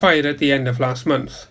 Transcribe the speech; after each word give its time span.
fired 0.00 0.24
at 0.24 0.38
the 0.38 0.50
end 0.50 0.66
of 0.66 0.80
last 0.80 1.04
month. 1.04 1.46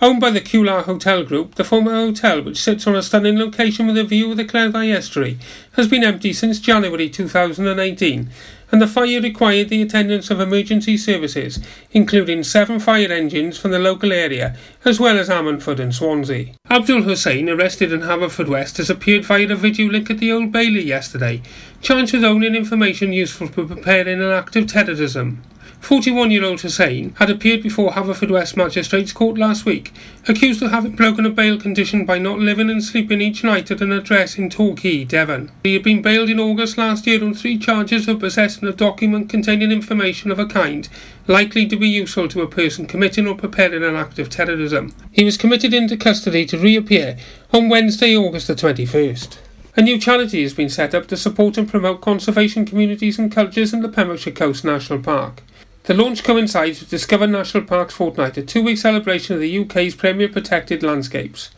Owned 0.00 0.22
by 0.22 0.30
the 0.30 0.40
Cula 0.40 0.80
Hotel 0.80 1.22
Group, 1.22 1.56
the 1.56 1.64
former 1.64 1.92
hotel, 1.92 2.40
which 2.40 2.62
sits 2.62 2.86
on 2.86 2.96
a 2.96 3.02
stunning 3.02 3.38
location 3.38 3.86
with 3.86 3.98
a 3.98 4.04
view 4.04 4.30
of 4.30 4.38
the 4.38 4.44
Cleddau 4.46 4.90
Estuary, 4.90 5.38
has 5.72 5.86
been 5.86 6.02
empty 6.02 6.32
since 6.32 6.58
January 6.60 7.10
2018, 7.10 8.30
and 8.72 8.80
the 8.80 8.86
fire 8.86 9.20
required 9.20 9.68
the 9.68 9.82
attendance 9.82 10.30
of 10.30 10.40
emergency 10.40 10.96
services, 10.96 11.62
including 11.92 12.42
seven 12.42 12.80
fire 12.80 13.12
engines 13.12 13.58
from 13.58 13.70
the 13.70 13.78
local 13.78 14.14
area, 14.14 14.56
as 14.82 14.98
well 14.98 15.18
as 15.18 15.28
Ammanford 15.28 15.78
and 15.78 15.94
Swansea. 15.94 16.54
Abdul 16.70 17.02
Hussain, 17.02 17.50
arrested 17.50 17.92
in 17.92 18.00
Haverfordwest, 18.00 18.78
has 18.78 18.88
appeared 18.88 19.26
via 19.26 19.52
a 19.52 19.56
video 19.56 19.90
link 19.90 20.08
at 20.08 20.16
the 20.16 20.32
Old 20.32 20.52
Bailey 20.52 20.84
yesterday, 20.84 21.42
charged 21.82 22.14
with 22.14 22.24
owning 22.24 22.54
information 22.54 23.12
useful 23.12 23.48
for 23.48 23.66
preparing 23.66 24.22
an 24.22 24.30
act 24.30 24.56
of 24.56 24.68
terrorism. 24.68 25.42
41 25.80 26.30
year 26.30 26.44
old 26.44 26.60
Hussein 26.60 27.14
had 27.18 27.30
appeared 27.30 27.62
before 27.62 27.92
Haverfordwest 27.92 28.54
Magistrates 28.54 29.12
Court 29.12 29.38
last 29.38 29.64
week, 29.64 29.92
accused 30.28 30.62
of 30.62 30.70
having 30.70 30.92
broken 30.92 31.24
a 31.24 31.30
bail 31.30 31.58
condition 31.58 32.04
by 32.04 32.18
not 32.18 32.38
living 32.38 32.68
and 32.68 32.84
sleeping 32.84 33.22
each 33.22 33.42
night 33.42 33.70
at 33.70 33.80
an 33.80 33.90
address 33.90 34.36
in 34.36 34.50
Torquay, 34.50 35.04
Devon. 35.04 35.50
He 35.62 35.72
had 35.72 35.82
been 35.82 36.02
bailed 36.02 36.28
in 36.28 36.38
August 36.38 36.76
last 36.76 37.06
year 37.06 37.24
on 37.24 37.32
three 37.32 37.58
charges 37.58 38.06
of 38.06 38.20
possessing 38.20 38.68
a 38.68 38.72
document 38.72 39.30
containing 39.30 39.72
information 39.72 40.30
of 40.30 40.38
a 40.38 40.46
kind 40.46 40.88
likely 41.26 41.66
to 41.66 41.76
be 41.76 41.88
useful 41.88 42.28
to 42.28 42.42
a 42.42 42.46
person 42.46 42.86
committing 42.86 43.26
or 43.26 43.34
preparing 43.34 43.82
an 43.82 43.96
act 43.96 44.18
of 44.18 44.28
terrorism. 44.28 44.94
He 45.10 45.24
was 45.24 45.38
committed 45.38 45.72
into 45.72 45.96
custody 45.96 46.44
to 46.46 46.58
reappear 46.58 47.16
on 47.52 47.70
Wednesday, 47.70 48.14
August 48.14 48.48
the 48.48 48.54
21st. 48.54 49.38
A 49.76 49.82
new 49.82 49.98
charity 49.98 50.42
has 50.42 50.52
been 50.52 50.68
set 50.68 50.94
up 50.94 51.06
to 51.06 51.16
support 51.16 51.56
and 51.56 51.68
promote 51.68 52.00
conservation 52.02 52.66
communities 52.66 53.18
and 53.18 53.32
cultures 53.32 53.72
in 53.72 53.80
the 53.80 53.88
Pembrokeshire 53.88 54.34
Coast 54.34 54.64
National 54.64 54.98
Park. 54.98 55.42
The 55.90 55.96
launch 55.96 56.22
coincides 56.22 56.78
with 56.78 56.88
Discover 56.88 57.26
National 57.26 57.64
Parks 57.64 57.94
Fortnight, 57.94 58.36
a 58.36 58.42
two 58.42 58.62
week 58.62 58.78
celebration 58.78 59.34
of 59.34 59.40
the 59.40 59.58
UK's 59.58 59.96
premier 59.96 60.28
protected 60.28 60.84
landscapes. 60.84 61.50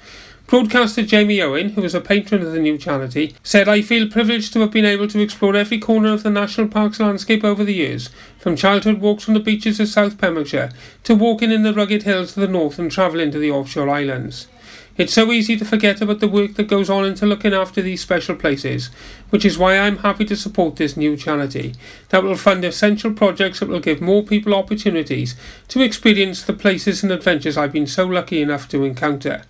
Broadcaster 0.47 1.03
Jamie 1.03 1.43
Owen, 1.43 1.75
who 1.75 1.85
is 1.85 1.95
a 1.95 2.01
patron 2.01 2.41
of 2.41 2.53
the 2.53 2.59
new 2.59 2.79
charity, 2.79 3.35
said, 3.43 3.69
I 3.69 3.83
feel 3.83 4.09
privileged 4.09 4.55
to 4.55 4.61
have 4.61 4.71
been 4.71 4.87
able 4.87 5.07
to 5.09 5.21
explore 5.21 5.55
every 5.55 5.79
corner 5.79 6.15
of 6.15 6.23
the 6.23 6.31
National 6.31 6.67
Park's 6.67 6.99
landscape 6.99 7.45
over 7.45 7.63
the 7.63 7.75
years, 7.75 8.09
from 8.39 8.57
childhood 8.57 9.03
walks 9.03 9.29
on 9.29 9.35
the 9.35 9.39
beaches 9.39 9.79
of 9.79 9.89
South 9.89 10.17
Pembrokeshire 10.17 10.71
to 11.05 11.15
walking 11.15 11.53
in 11.53 11.63
the 11.63 11.75
rugged 11.75 12.05
hills 12.05 12.33
to 12.33 12.41
the 12.41 12.49
north 12.49 12.79
and 12.79 12.91
travelling 12.91 13.33
to 13.33 13.39
the 13.39 13.51
offshore 13.51 13.91
islands. 13.91 14.47
It's 14.99 15.15
so 15.15 15.33
easy 15.33 15.57
to 15.57 15.65
forget 15.65 16.03
about 16.03 16.21
the 16.21 16.29
work 16.29 16.55
that 16.55 16.69
goes 16.69 16.91
on 16.91 17.07
into 17.07 17.25
looking 17.25 17.55
after 17.55 17.81
these 17.81 18.03
special 18.03 18.37
places, 18.37 18.91
which 19.31 19.45
is 19.45 19.57
why 19.57 19.79
I'm 19.79 19.99
happy 19.99 20.27
to 20.27 20.37
support 20.37 20.77
this 20.77 20.99
new 20.99 21.17
charity 21.17 21.75
that 22.11 22.23
will 22.23 22.37
fund 22.37 22.63
essential 22.63 23.13
projects 23.13 23.61
that 23.61 23.71
will 23.71 23.81
give 23.81 24.03
more 24.03 24.23
people 24.23 24.55
opportunities 24.55 25.35
to 25.69 25.81
experience 25.81 26.43
the 26.43 26.53
places 26.53 27.03
and 27.03 27.11
adventures 27.11 27.57
I've 27.57 27.73
been 27.73 27.87
so 27.87 28.07
lucky 28.07 28.43
enough 28.43 28.69
to 28.69 28.85
encounter. 28.85 29.45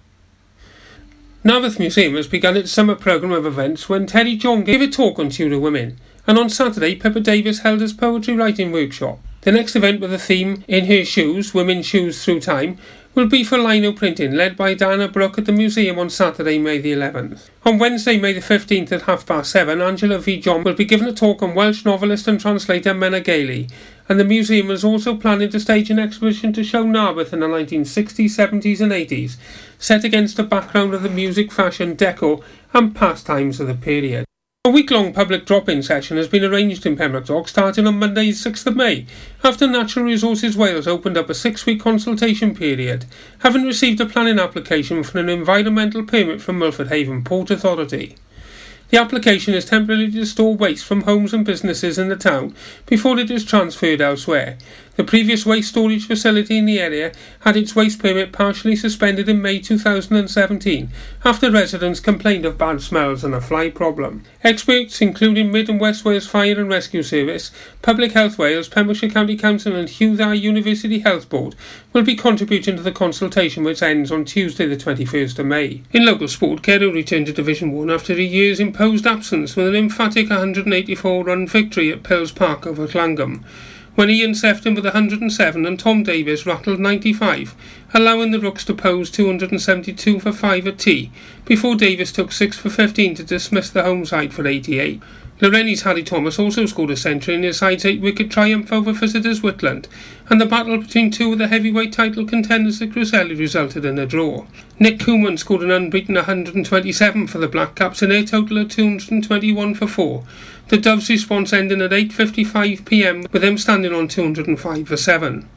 Narberth 1.45 1.81
Museum 1.81 2.15
has 2.15 2.29
begun 2.29 2.57
its 2.57 2.71
summer 2.71 2.95
programme 2.95 3.33
of 3.33 3.45
events 3.45 3.89
when 3.89 4.07
Terry 4.07 4.37
John 4.37 4.63
gave 4.63 4.81
a 4.81 4.87
talk 4.87 5.19
on 5.19 5.29
Tudor 5.29 5.59
women, 5.59 5.99
and 6.25 6.39
on 6.39 6.49
Saturday 6.49 6.95
Pippa 6.95 7.19
Davis 7.19 7.61
held 7.61 7.81
his 7.81 7.93
poetry 7.93 8.37
writing 8.37 8.71
workshop. 8.71 9.19
The 9.41 9.51
next 9.51 9.75
event 9.75 10.01
with 10.01 10.13
the 10.13 10.19
theme 10.19 10.63
In 10.69 10.87
Her 10.87 11.05
Shoes, 11.05 11.53
Women's 11.53 11.85
Shoes 11.85 12.25
Through 12.25 12.41
Time 12.41 12.79
will 13.15 13.27
be 13.27 13.45
for 13.45 13.59
lino 13.59 13.93
printing, 13.93 14.33
led 14.33 14.57
by 14.57 14.73
Diana 14.73 15.07
Brooke 15.07 15.39
at 15.39 15.45
the 15.45 15.53
museum 15.53 15.99
on 15.99 16.09
Saturday, 16.09 16.59
May 16.59 16.79
the 16.79 16.93
11th. 16.93 17.51
On 17.65 17.79
Wednesday, 17.79 18.19
May 18.19 18.33
the 18.33 18.41
15th 18.41 18.91
at 18.91 19.03
half 19.03 19.27
past 19.27 19.51
seven, 19.51 19.83
Angela 19.83 20.19
V. 20.19 20.41
John 20.41 20.65
will 20.65 20.75
be 20.75 20.87
given 20.87 21.07
a 21.07 21.13
talk 21.13 21.43
on 21.43 21.55
Welsh 21.55 21.85
novelist 21.85 22.27
and 22.27 22.41
translator 22.41 22.95
Menna 22.95 23.23
Gallie, 23.23 23.69
and 24.09 24.19
the 24.19 24.25
museum 24.25 24.71
is 24.71 24.83
also 24.83 25.15
planning 25.17 25.51
to 25.51 25.61
stage 25.61 25.91
an 25.91 25.99
exhibition 25.99 26.53
to 26.55 26.65
show 26.65 26.85
Narberth 26.85 27.33
in 27.33 27.41
the 27.41 27.47
1960s, 27.47 28.31
70s, 28.31 28.81
and 28.81 28.93
80s, 28.93 29.37
set 29.79 30.05
against 30.05 30.39
the 30.39 30.43
background 30.43 30.95
of 30.95 31.03
the 31.03 31.11
music, 31.11 31.53
fashion, 31.53 31.95
decor, 31.95 32.41
and 32.73 32.97
pastimes 32.97 33.61
of 33.61 33.67
the 33.67 33.75
period. 33.75 34.25
A 34.65 34.71
week-long 34.71 35.13
public 35.13 35.45
drop-in 35.45 35.83
session 35.83 36.17
has 36.19 36.29
been 36.29 36.45
arranged 36.45 36.87
in 36.87 36.95
Pembroke 36.95 37.27
Dock 37.27 37.49
starting 37.49 37.85
on 37.85 37.99
Monday 37.99 38.31
6th 38.31 38.65
of 38.65 38.77
May, 38.77 39.07
after 39.43 39.67
Natural 39.67 40.05
Resources 40.05 40.57
Wales 40.57 40.87
opened 40.87 41.17
up 41.17 41.29
a 41.29 41.35
six-week 41.35 41.81
consultation 41.81 42.55
period, 42.55 43.05
having 43.41 43.65
received 43.65 44.01
a 44.01 44.07
planning 44.07 44.39
application 44.39 45.03
for 45.03 45.19
an 45.19 45.29
environmental 45.29 46.05
permit 46.05 46.41
from 46.41 46.61
Milford 46.61 46.91
Haven 46.91 47.25
Port 47.25 47.51
Authority. 47.51 48.15
The 48.91 49.01
application 49.01 49.53
is 49.53 49.65
temporarily 49.65 50.13
to 50.13 50.25
store 50.25 50.55
waste 50.55 50.85
from 50.85 51.03
homes 51.03 51.35
and 51.35 51.45
businesses 51.45 51.99
in 51.99 52.09
the 52.09 52.15
town 52.15 52.55
before 52.87 53.19
it 53.19 53.33
is 53.33 53.45
transferred 53.45 54.01
elsewhere. 54.01 54.59
The 54.95 55.05
previous 55.05 55.47
waste 55.47 55.71
storage 55.71 56.07
facility 56.07 56.59
in 56.59 56.67
the 56.67 56.79
area 56.79 57.13
had 57.41 57.57
its 57.57 57.75
waste 57.75 57.99
permit 57.99 58.31
partially 58.31 58.77
suspended 58.77 59.27
in 59.27 59.41
May 59.41 59.59
2017 59.59 60.91
after 61.25 61.51
residents 61.51 61.99
complained 61.99 62.45
of 62.45 62.59
bad 62.59 62.83
smells 62.83 63.25
and 63.25 63.35
a 63.35 63.41
fly 63.41 63.71
problem. 63.71 64.23
Experts, 64.45 65.01
including 65.01 65.51
Mid 65.51 65.71
and 65.71 65.81
West 65.81 66.05
Wales 66.05 66.27
Fire 66.27 66.61
and 66.61 66.69
Rescue 66.69 67.03
Service, 67.03 67.51
Public 67.81 68.13
Health 68.13 68.37
Wales, 68.37 68.69
Pembrokeshire 68.69 69.09
County 69.09 69.35
Council, 69.35 69.75
and 69.75 69.89
Hywel 69.89 70.19
Dda 70.19 70.39
University 70.39 70.99
Health 70.99 71.27
Board, 71.31 71.55
will 71.95 72.03
be 72.03 72.15
contributing 72.15 72.77
to 72.77 72.83
the 72.83 72.93
consultation 72.93 73.65
which 73.65 73.83
ends 73.83 74.13
on 74.13 74.27
Tuesday, 74.27 74.67
the 74.67 74.77
21st 74.77 75.39
of 75.39 75.47
May. 75.47 75.81
In 75.93 76.05
local 76.05 76.29
sport, 76.29 76.63
Carew 76.63 76.93
returned 76.93 77.27
to 77.27 77.33
Division 77.33 77.73
1 77.73 77.91
after 77.91 78.13
a 78.13 78.17
year's 78.17 78.61
imposed 78.61 79.07
absence 79.07 79.57
with 79.57 79.69
an 79.69 79.75
emphatic 79.75 80.29
184 80.29 81.25
run 81.25 81.47
victory 81.47 81.91
at 81.91 82.03
Pills 82.03 82.31
Park 82.31 82.67
over 82.67 82.87
Llangwm 82.87 83.43
when 83.95 84.09
Ian 84.09 84.35
Sefton 84.35 84.75
with 84.75 84.85
107 84.85 85.67
and 85.67 85.79
Tom 85.79 86.03
Davis 86.03 86.47
rattled 86.47 86.81
95, 86.81 87.55
allowing 87.93 88.31
the 88.31 88.41
Rooks 88.41 88.65
to 88.65 88.75
pose 88.75 89.11
272 89.11 90.19
for 90.19 90.33
5 90.33 90.67
at 90.67 90.79
tee, 90.79 91.11
before 91.45 91.77
Davis 91.77 92.11
took 92.11 92.33
6 92.33 92.57
for 92.57 92.71
15 92.71 93.15
to 93.17 93.23
dismiss 93.23 93.69
the 93.69 93.83
home 93.83 94.07
side 94.07 94.33
for 94.33 94.47
88. 94.47 95.03
Lawrenny's 95.43 95.83
Harry 95.83 96.05
Thomas 96.05 96.39
also 96.39 96.67
scored 96.67 96.91
a 96.91 96.97
century 96.97 97.35
in 97.35 97.43
his 97.43 97.59
side's 97.59 97.85
8 97.85 98.01
wicket 98.01 98.31
triumph 98.31 98.73
over 98.73 98.93
visitors 98.93 99.41
Whitland, 99.41 99.89
and 100.31 100.41
the 100.41 100.47
battle 100.47 100.79
between 100.79 101.11
two 101.11 101.33
of 101.33 101.39
the 101.39 101.49
heavyweight 101.49 101.93
title 101.93 102.25
contenders 102.25 102.81
at 102.81 102.93
Cresselly 102.93 103.35
resulted 103.35 103.85
in 103.85 103.99
a 103.99 104.07
draw. 104.07 104.47
Nick 104.79 105.01
Koeman 105.01 105.37
scored 105.39 105.63
an 105.63 105.73
unbeaten 105.73 106.15
127 106.15 107.27
for 107.27 107.39
the 107.39 107.49
Black 107.49 107.75
Caps 107.75 108.03
in 108.03 108.13
a 108.13 108.25
total 108.25 108.59
of 108.59 108.69
221 108.69 109.75
for 109.75 109.89
4, 109.89 110.23
the 110.69 110.79
Doves' 110.79 111.11
response 111.11 111.53
ending 111.53 111.83
at 111.83 111.91
8.55pm 111.91 113.31
with 113.33 113.43
them 113.43 113.59
standing 113.59 113.93
on 113.93 114.09
205 114.09 114.89
for 114.89 114.97
7. 114.97 115.49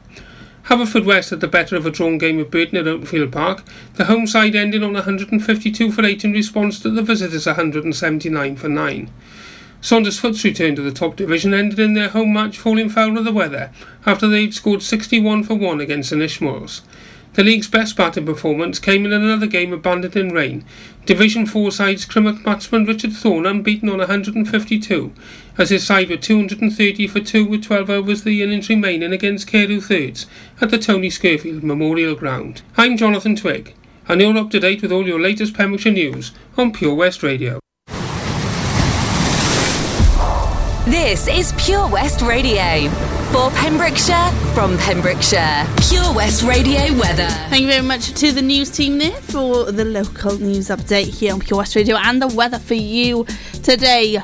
Haverfordwest 0.64 1.30
had 1.30 1.40
the 1.40 1.46
better 1.46 1.76
of 1.76 1.86
a 1.86 1.90
drawn 1.90 2.18
game 2.18 2.38
with 2.38 2.50
Burton 2.50 2.78
at 2.78 2.86
Oakfield 2.86 3.30
Park, 3.30 3.62
the 3.94 4.06
home 4.06 4.26
side 4.26 4.56
ending 4.56 4.82
on 4.82 4.94
152 4.94 5.92
for 5.92 6.04
8 6.04 6.24
in 6.24 6.32
response 6.32 6.80
to 6.80 6.90
the 6.90 7.02
visitors' 7.02 7.46
179 7.46 8.56
for 8.56 8.68
9. 8.68 9.10
Saundersfoot's 9.80 10.42
return 10.42 10.74
to 10.74 10.82
the 10.82 10.90
top 10.90 11.14
division 11.14 11.54
ended 11.54 11.78
in 11.78 11.94
their 11.94 12.08
home 12.08 12.32
match 12.32 12.58
falling 12.58 12.88
foul 12.88 13.16
of 13.16 13.24
the 13.24 13.32
weather 13.32 13.70
after 14.04 14.26
they'd 14.26 14.54
scored 14.54 14.82
61 14.82 15.44
for 15.44 15.54
1 15.54 15.80
against 15.80 16.10
the 16.10 16.20
Ishmaels. 16.20 16.82
The 17.36 17.44
league's 17.44 17.68
best 17.68 17.98
batting 17.98 18.24
performance 18.24 18.78
came 18.78 19.04
in 19.04 19.12
another 19.12 19.46
game 19.46 19.70
abandoned 19.70 20.16
in 20.16 20.30
rain. 20.30 20.64
Division 21.04 21.44
4 21.44 21.70
side's 21.70 22.06
Crymych 22.06 22.42
batsman 22.42 22.86
Richard 22.86 23.12
Thorne 23.12 23.44
unbeaten 23.44 23.90
on 23.90 23.98
152, 23.98 25.12
as 25.58 25.68
his 25.68 25.84
side 25.84 26.08
were 26.08 26.16
230 26.16 27.06
for 27.06 27.20
2 27.20 27.44
with 27.44 27.62
12 27.62 27.90
overs 27.90 28.22
the 28.22 28.42
innings 28.42 28.70
remaining 28.70 29.12
against 29.12 29.48
Carew 29.48 29.82
thirds 29.82 30.24
at 30.62 30.70
the 30.70 30.78
Tony 30.78 31.10
Scurfield 31.10 31.62
Memorial 31.62 32.14
Ground. 32.14 32.62
I'm 32.74 32.96
Jonathan 32.96 33.36
Twig, 33.36 33.74
and 34.08 34.22
you're 34.22 34.38
up 34.38 34.50
to 34.52 34.58
date 34.58 34.80
with 34.80 34.90
all 34.90 35.06
your 35.06 35.20
latest 35.20 35.52
Pembrokeshire 35.52 35.92
news 35.92 36.32
on 36.56 36.72
Pure 36.72 36.94
West 36.94 37.22
Radio. 37.22 37.60
This 40.86 41.26
is 41.26 41.52
Pure 41.58 41.88
West 41.88 42.22
Radio. 42.22 42.88
For 43.32 43.50
Pembrokeshire, 43.58 44.30
from 44.54 44.78
Pembrokeshire, 44.78 45.66
Pure 45.88 46.14
West 46.14 46.44
Radio 46.44 46.96
weather. 46.96 47.26
Thank 47.48 47.62
you 47.62 47.66
very 47.66 47.82
much 47.84 48.12
to 48.20 48.30
the 48.30 48.40
news 48.40 48.70
team 48.70 48.98
there 48.98 49.10
for 49.22 49.72
the 49.72 49.84
local 49.84 50.38
news 50.38 50.68
update 50.68 51.08
here 51.08 51.32
on 51.32 51.40
Pure 51.40 51.58
West 51.58 51.74
Radio 51.74 51.96
and 51.96 52.22
the 52.22 52.28
weather 52.28 52.60
for 52.60 52.74
you 52.74 53.26
today. 53.64 54.22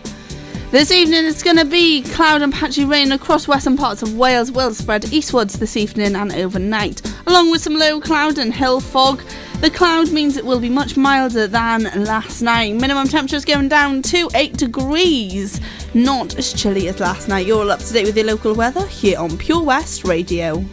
This 0.71 0.93
evening 0.93 1.25
it's 1.25 1.43
going 1.43 1.57
to 1.57 1.65
be 1.65 2.03
cloud 2.03 2.43
and 2.43 2.53
patchy 2.53 2.85
rain 2.85 3.11
across 3.11 3.49
western 3.49 3.77
parts 3.77 4.03
of 4.03 4.17
Wales. 4.17 4.53
Will 4.53 4.73
spread 4.73 5.13
eastwards 5.13 5.59
this 5.59 5.77
evening 5.77 6.15
and 6.15 6.33
overnight, 6.33 7.03
along 7.27 7.51
with 7.51 7.61
some 7.61 7.75
low 7.75 8.01
cloud 8.01 8.39
and 8.39 8.55
hill 8.55 8.79
fog. 8.79 9.21
The 9.63 9.71
cloud 9.71 10.11
means 10.11 10.37
it 10.37 10.45
will 10.45 10.59
be 10.59 10.69
much 10.69 10.97
milder 10.97 11.47
than 11.47 11.85
last 12.05 12.43
night. 12.43 12.75
Minimum 12.75 13.07
temperatures 13.07 13.45
going 13.45 13.69
down 13.69 14.03
to 14.03 14.29
8 14.35 14.57
degrees. 14.57 15.61
Not 15.95 16.37
as 16.37 16.53
chilly 16.53 16.89
as 16.89 16.99
last 16.99 17.29
night. 17.29 17.47
You're 17.47 17.61
all 17.61 17.71
up 17.71 17.79
to 17.79 17.93
date 17.93 18.07
with 18.07 18.17
your 18.17 18.27
local 18.27 18.57
weather 18.57 18.85
here 18.89 19.21
on 19.21 19.39
Pure 19.39 19.63
West 19.63 20.03
Radio. 20.03 20.65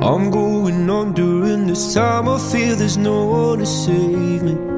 I'm 0.00 0.30
going 0.30 0.88
on 0.88 1.12
during 1.12 1.66
this 1.66 1.92
time. 1.92 2.26
I 2.30 2.38
feel 2.38 2.76
there's 2.76 2.96
no 2.96 3.26
one 3.26 3.58
to 3.58 3.66
save 3.66 4.42
me. 4.42 4.77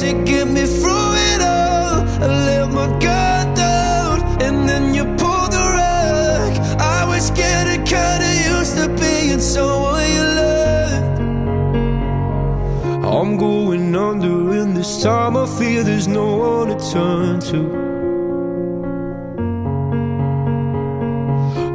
to 0.00 0.12
get 0.24 0.46
me 0.46 0.64
through 0.64 1.12
it 1.32 1.40
all. 1.40 2.06
I 2.22 2.26
let 2.46 2.70
my 2.70 2.86
guard 3.00 3.48
down, 3.56 4.20
and 4.40 4.68
then 4.68 4.94
you 4.94 5.04
pulled 5.20 5.50
the 5.50 5.64
rug. 5.78 6.52
I 6.78 7.04
was 7.04 7.30
getting 7.30 7.82
kinda 7.84 8.30
used 8.54 8.76
to 8.76 8.88
being 9.02 9.40
someone 9.40 10.06
you 10.16 10.26
loved. 10.40 11.18
I'm 13.04 13.36
going 13.36 13.96
under, 13.96 14.36
and 14.60 14.76
this 14.76 15.02
time 15.02 15.36
I 15.36 15.46
feel 15.46 15.82
there's 15.82 16.06
no 16.06 16.26
one 16.36 16.68
to 16.68 16.78
turn 16.92 17.40
to. 17.50 17.60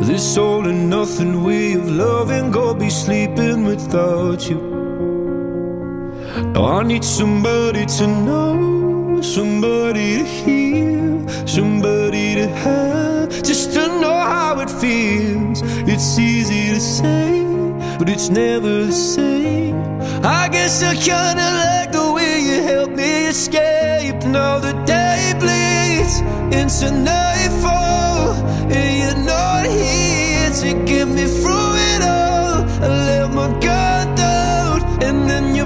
This 0.08 0.38
all 0.38 0.66
and 0.66 0.90
nothing 0.90 1.44
way 1.44 1.74
of 1.74 1.90
loving, 1.90 2.52
go 2.52 2.74
be 2.74 2.90
sleeping 2.90 3.66
without 3.66 4.50
you. 4.50 4.73
Now 6.54 6.66
I 6.66 6.84
need 6.84 7.04
somebody 7.04 7.86
to 7.98 8.06
know, 8.08 9.22
somebody 9.22 10.18
to 10.18 10.24
hear, 10.24 11.48
somebody 11.48 12.36
to 12.36 12.48
have, 12.48 13.30
just 13.42 13.74
to 13.74 13.88
know 14.00 14.14
how 14.14 14.60
it 14.60 14.70
feels. 14.70 15.64
It's 15.92 16.20
easy 16.20 16.74
to 16.76 16.80
say, 16.80 17.44
but 17.98 18.08
it's 18.08 18.30
never 18.30 18.86
the 18.86 18.92
same. 18.92 19.76
I 20.24 20.48
guess 20.48 20.84
I 20.84 20.94
kinda 20.94 21.48
like 21.64 21.92
the 21.92 22.12
way 22.14 22.40
you 22.40 22.62
help 22.62 22.92
me 22.92 23.26
escape. 23.26 24.24
Now 24.26 24.60
the 24.60 24.74
day 24.86 25.34
bleeds 25.40 26.22
into 26.54 26.92
nightfall, 26.92 28.34
and 28.78 28.92
you're 29.02 29.26
not 29.26 29.66
here 29.66 30.52
to 30.62 30.86
get 30.86 31.08
me 31.08 31.26
through 31.26 31.74
it 31.94 32.02
all. 32.04 32.64
I 32.86 32.88
let 33.10 33.34
my 33.34 33.50
guard 33.60 34.16
down, 34.16 34.84
and 35.02 35.28
then 35.30 35.56
you 35.56 35.66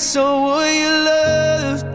being 0.00 0.08
someone 0.08 0.74
you 0.74 0.88
loved. 0.88 1.86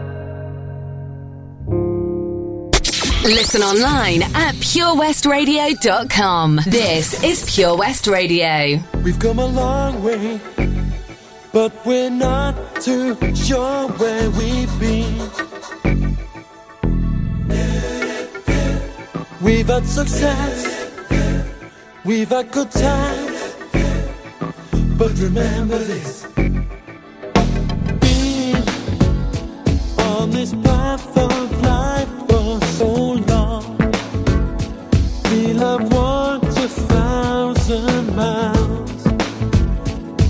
Listen 3.24 3.62
online 3.62 4.22
at 4.22 4.54
purewestradio.com. 4.56 6.60
This 6.66 7.22
is 7.24 7.44
Pure 7.52 7.76
West 7.78 8.06
Radio. 8.06 8.78
We've 9.02 9.18
come 9.18 9.40
a 9.40 9.46
long 9.46 10.04
way, 10.04 10.40
but 11.52 11.72
we're 11.84 12.10
not 12.10 12.54
too 12.80 13.16
sure 13.34 13.88
where 13.98 14.30
we've 14.30 14.80
been. 14.80 15.18
We've 19.42 19.66
had 19.66 19.84
success, 19.86 20.64
we've 22.04 22.28
had 22.28 22.52
good 22.52 22.70
times, 22.70 23.56
but 24.96 25.12
remember 25.18 25.78
this. 25.78 26.35
On 30.26 30.32
this 30.32 30.54
path 30.54 31.16
of 31.16 31.62
life 31.62 32.08
for 32.28 32.60
so 32.78 32.92
long, 33.32 33.78
we'll 35.30 35.58
have 35.58 35.92
walked 35.92 36.58
a 36.58 36.68
thousand 36.68 38.16
miles. 38.16 39.02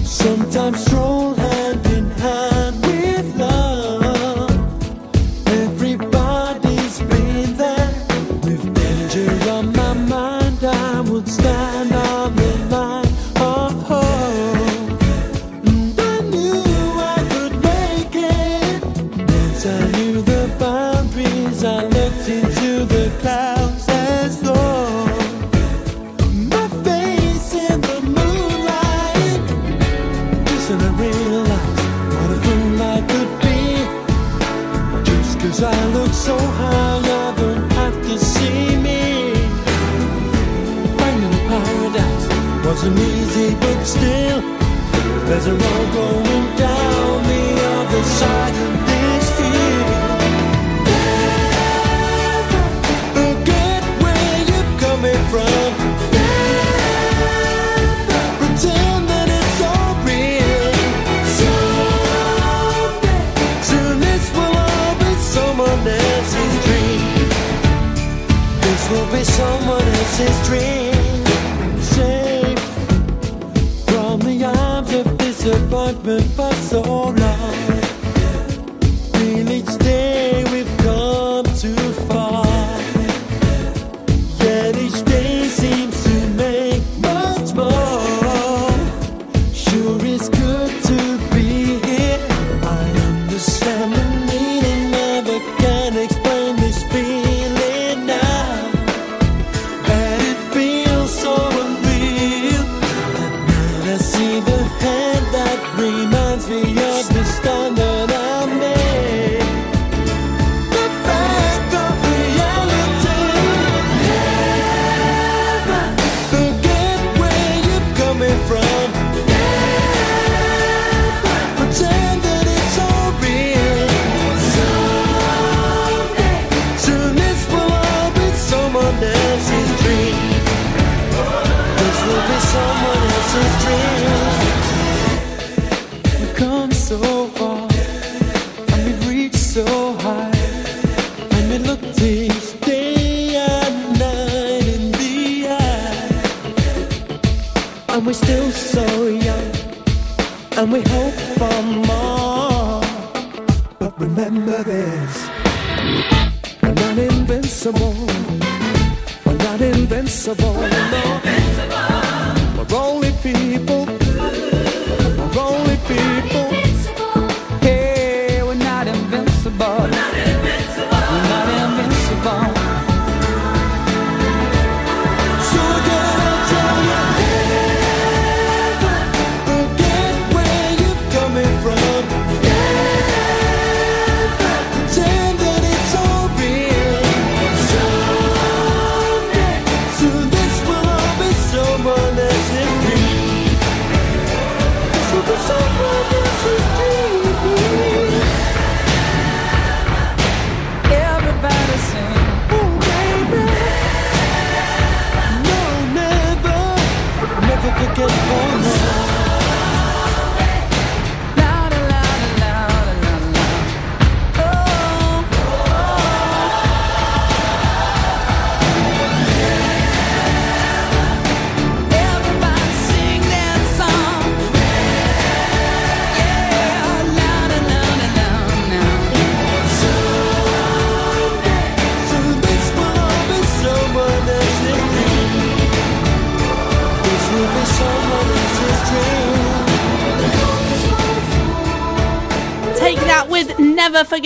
Sometimes 0.05 0.85
stroll 0.85 1.35
hand 1.35 1.87
in 1.87 2.11
hand 2.11 2.56
there's 45.37 45.49
a 45.49 45.53
road 45.53 45.93
going 45.93 46.57
down 46.57 47.23
the 47.25 47.61
other 47.77 48.03
side 48.05 48.55
of 48.67 48.73
this 48.89 49.27
field. 49.37 50.21
Never 50.89 52.63
forget 53.13 53.83
where 54.01 54.39
you're 54.49 54.73
coming 54.81 55.23
from. 55.33 55.69
Never 56.17 57.21
pretend 58.41 59.03
that 59.13 59.29
it's 59.41 59.61
all 59.69 59.93
real. 60.09 60.73
Someday, 61.37 62.89
soon 63.69 63.95
this 64.01 64.25
will 64.33 64.57
all 64.57 64.95
be 65.05 65.13
someone 65.37 65.87
else's 65.87 66.55
dream. 66.65 67.29
This 68.65 68.83
will 68.91 69.09
be 69.13 69.23
someone 69.23 69.87
else's 69.87 70.39
dream. 70.49 70.96
Disappointment 75.47 76.25
for 76.35 76.53
so 76.55 76.83
long. 76.83 77.76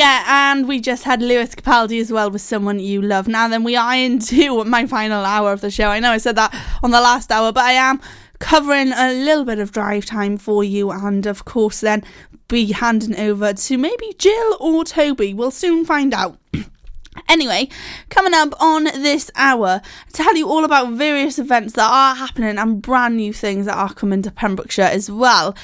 Forget, 0.01 0.29
and 0.29 0.67
we 0.67 0.81
just 0.81 1.05
had 1.05 1.21
Lewis 1.21 1.55
Capaldi 1.55 2.01
as 2.01 2.11
well 2.11 2.31
with 2.31 2.41
Someone 2.41 2.79
You 2.79 3.03
Love. 3.03 3.29
Now 3.29 3.49
then, 3.49 3.65
we 3.65 3.77
are 3.77 3.95
into 3.95 4.65
my 4.65 4.87
final 4.87 5.27
hour 5.27 5.53
of 5.53 5.61
the 5.61 5.71
show. 5.71 5.89
I 5.89 6.01
know 6.01 6.11
I 6.11 6.17
said 6.17 6.37
that 6.37 6.57
on 6.83 6.91
the 6.91 7.03
last 7.03 7.31
hour, 7.31 7.53
but 7.53 7.65
I 7.65 7.73
am 7.73 8.01
covering 8.39 8.93
a 8.93 9.13
little 9.13 9.45
bit 9.45 9.59
of 9.59 9.73
drive 9.73 10.07
time 10.07 10.39
for 10.39 10.65
you, 10.65 10.91
and 10.91 11.27
of 11.27 11.45
course, 11.45 11.81
then 11.83 12.03
be 12.49 12.73
handing 12.73 13.15
over 13.21 13.53
to 13.53 13.77
maybe 13.77 14.15
Jill 14.17 14.57
or 14.59 14.85
Toby. 14.85 15.35
We'll 15.35 15.51
soon 15.51 15.85
find 15.85 16.15
out. 16.15 16.39
Anyway, 17.29 17.69
coming 18.09 18.35
up 18.35 18.55
on 18.61 18.85
this 18.85 19.31
hour, 19.37 19.81
tell 20.13 20.37
you 20.37 20.49
all 20.49 20.65
about 20.65 20.93
various 20.93 21.39
events 21.39 21.75
that 21.75 21.91
are 21.91 22.15
happening 22.15 22.59
and 22.59 22.83
brand 22.83 23.17
new 23.17 23.33
things 23.33 23.67
that 23.67 23.77
are 23.77 23.93
coming 23.95 24.23
to 24.23 24.31
Pembrokeshire 24.31 24.85
as 24.85 25.11
well. 25.11 25.55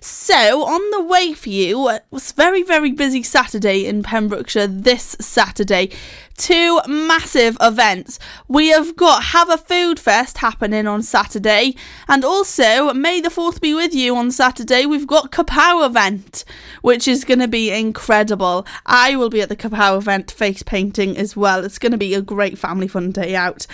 So, 0.00 0.64
on 0.64 0.90
the 0.90 1.02
way 1.02 1.32
for 1.32 1.48
you, 1.48 1.88
it 1.88 2.04
was 2.10 2.32
very, 2.32 2.62
very 2.62 2.92
busy 2.92 3.22
Saturday 3.22 3.86
in 3.86 4.02
Pembrokeshire 4.02 4.66
this 4.66 5.16
Saturday. 5.20 5.90
Two 6.36 6.80
massive 6.86 7.56
events. 7.62 8.18
We 8.46 8.68
have 8.68 8.94
got 8.94 9.24
Have 9.24 9.48
a 9.48 9.56
Food 9.56 9.98
Fest 9.98 10.38
happening 10.38 10.86
on 10.86 11.02
Saturday, 11.02 11.74
and 12.08 12.24
also 12.24 12.92
May 12.92 13.22
the 13.22 13.30
4th 13.30 13.60
be 13.60 13.72
with 13.72 13.94
you 13.94 14.14
on 14.16 14.30
Saturday. 14.30 14.84
We've 14.84 15.06
got 15.06 15.32
Kapow 15.32 15.86
event, 15.86 16.44
which 16.82 17.08
is 17.08 17.24
going 17.24 17.38
to 17.38 17.48
be 17.48 17.70
incredible. 17.70 18.66
I 18.84 19.16
will 19.16 19.30
be 19.30 19.40
at 19.40 19.48
the 19.48 19.56
Kapow 19.56 19.96
event 19.96 20.30
face 20.30 20.62
painting 20.62 21.16
as 21.16 21.36
well. 21.36 21.64
It's 21.64 21.78
going 21.78 21.92
to 21.92 21.98
be 21.98 22.12
a 22.12 22.20
great 22.20 22.58
family 22.58 22.86
fun 22.86 23.12
day 23.12 23.34
out. 23.34 23.66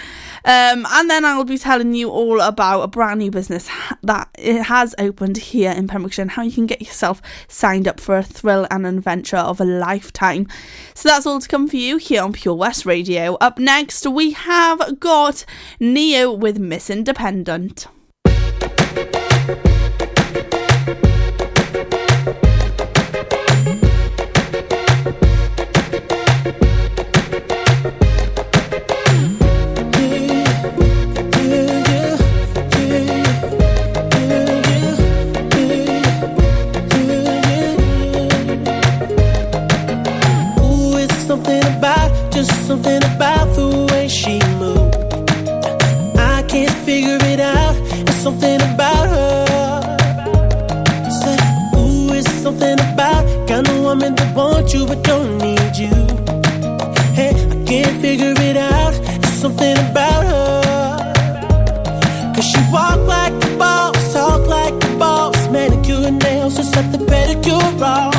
Um, 0.45 0.87
and 0.89 1.11
then 1.11 1.25
I'll 1.25 1.45
be 1.45 1.59
telling 1.59 1.95
you 1.95 2.11
all 2.11 2.41
about 2.41 2.83
a 2.83 2.89
brand 2.89 3.19
new 3.19 3.33
business 3.33 3.69
that 4.03 4.29
it 4.39 4.63
has 4.63 4.95
opened 4.99 5.37
here 5.37 5.73
in 5.73 5.89
Pembrokeshire 5.89 6.23
and 6.23 6.31
how 6.31 6.43
you 6.43 6.53
can 6.53 6.67
get 6.67 6.81
yourself 6.81 7.21
signed 7.49 7.89
up 7.89 7.99
for 7.99 8.17
a 8.17 8.23
thrill 8.23 8.69
and 8.71 8.87
adventure 8.87 9.37
of 9.37 9.61
a 9.61 9.65
lifetime. 9.65 10.47
So 10.95 11.09
that's 11.09 11.27
all 11.27 11.41
to 11.41 11.49
come 11.49 11.67
for 11.67 11.77
you 11.77 11.97
here 11.97 12.23
on 12.23 12.33
Pure 12.33 12.52
West 12.55 12.87
Radio. 12.87 13.35
Up 13.41 13.59
next, 13.59 14.07
we 14.07 14.33
have 14.33 15.01
got 15.01 15.45
Ne-Yo 15.81 16.33
with 16.33 16.59
Miss 16.59 16.91
Independent. 16.91 17.87
But 54.95 55.03
don't 55.05 55.39
need 55.39 55.75
you. 55.75 55.95
Hey, 57.15 57.33
I 57.55 57.57
can't 57.65 58.01
figure 58.03 58.35
it 58.37 58.59
out. 58.59 58.93
It's 59.25 59.39
something 59.41 59.77
about 59.91 60.25
her. 60.33 61.13
Cause 62.35 62.45
she 62.51 62.61
walk 62.71 63.01
like 63.07 63.33
a 63.33 63.57
boss, 63.57 64.13
talk 64.13 64.47
like 64.47 64.75
a 64.85 64.99
boss, 64.99 65.49
manicure 65.49 66.07
and 66.09 66.23
nails, 66.23 66.57
just 66.57 66.75
set 66.75 66.93
the 66.93 66.99
pedicure 66.99 67.81
off. 67.81 68.12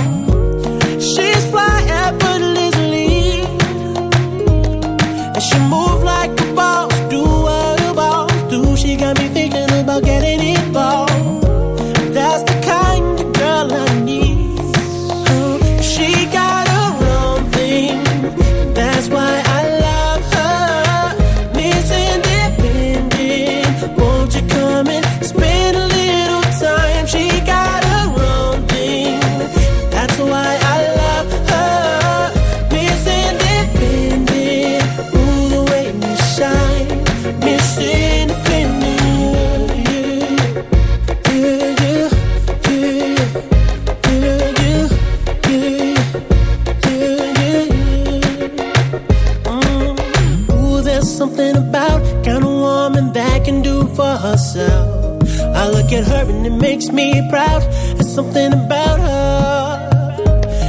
Makes 56.92 57.13
me 57.13 57.30
proud. 57.30 57.62
There's 57.96 58.13
something 58.13 58.52
about 58.54 59.00
her. 59.00 60.16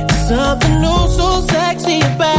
It's 0.04 0.28
something 0.28 0.80
new, 0.80 1.08
so 1.08 1.40
sexy 1.48 2.00
about 2.00 2.33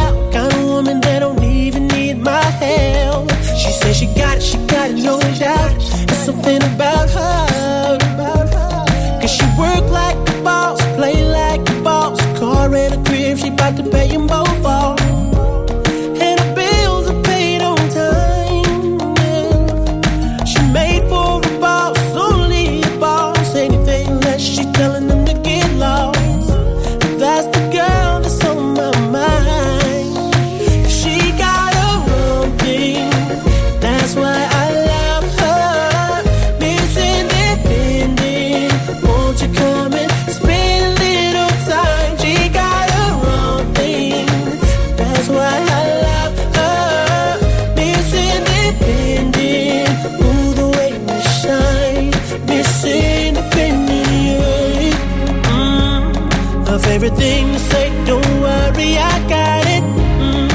everything 57.06 57.52
to 57.52 57.58
say. 57.58 58.04
Don't 58.04 58.40
worry, 58.40 58.98
I 58.98 59.28
got 59.28 59.66
it. 59.76 59.84
Mm. 60.22 60.50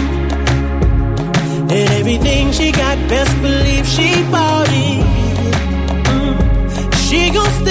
And 1.72 1.90
everything 2.00 2.52
she 2.52 2.72
got, 2.72 2.98
best 3.08 3.42
believe 3.42 3.88
she 3.88 4.10
bought 4.32 4.68
it. 4.70 5.00
Mm. 6.12 6.94
She 7.08 7.30
gon' 7.32 7.52
steal 7.62 7.71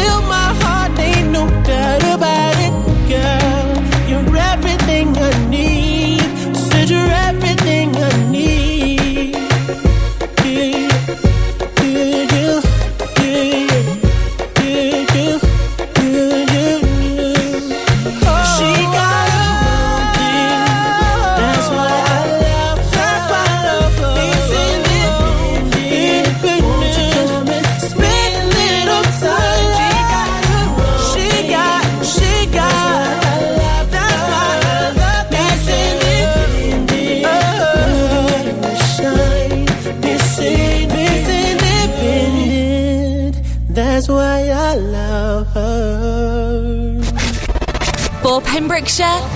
Pembrokeshire, 48.80 49.28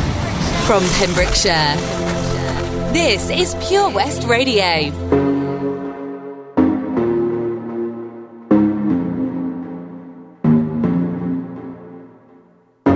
from 0.64 0.82
Pembrokeshire. 0.98 1.76
This 2.94 3.28
is 3.28 3.54
Pure 3.68 3.90
West 3.90 4.26
Radio. 4.26 4.90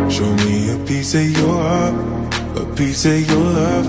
Show 0.09 0.33
me 0.47 0.73
a 0.73 0.79
piece 0.87 1.15
of 1.15 1.31
your 1.37 1.53
heart, 1.53 2.33
a 2.57 2.75
piece 2.77 3.05
of 3.05 3.29
your 3.29 3.45
love. 3.45 3.87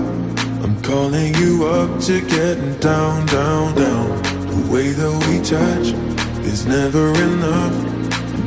I'm 0.62 0.82
calling 0.82 1.34
you 1.36 1.64
up 1.64 1.98
to 2.02 2.20
getting 2.20 2.78
down, 2.78 3.24
down, 3.24 3.74
down. 3.74 4.22
The 4.22 4.70
way 4.70 4.90
that 4.90 5.26
we 5.28 5.38
touch 5.38 6.44
is 6.44 6.66
never 6.66 7.08
enough. 7.14 7.89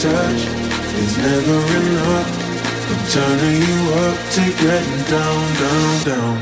touch 0.00 0.42
is 1.02 1.18
never 1.18 1.58
enough. 1.78 2.28
I'm 2.90 3.00
turning 3.12 3.60
you 3.68 3.80
up 4.04 4.18
to 4.34 4.42
getting 4.62 5.02
down, 5.12 5.42
down, 5.60 5.92
down. 6.08 6.36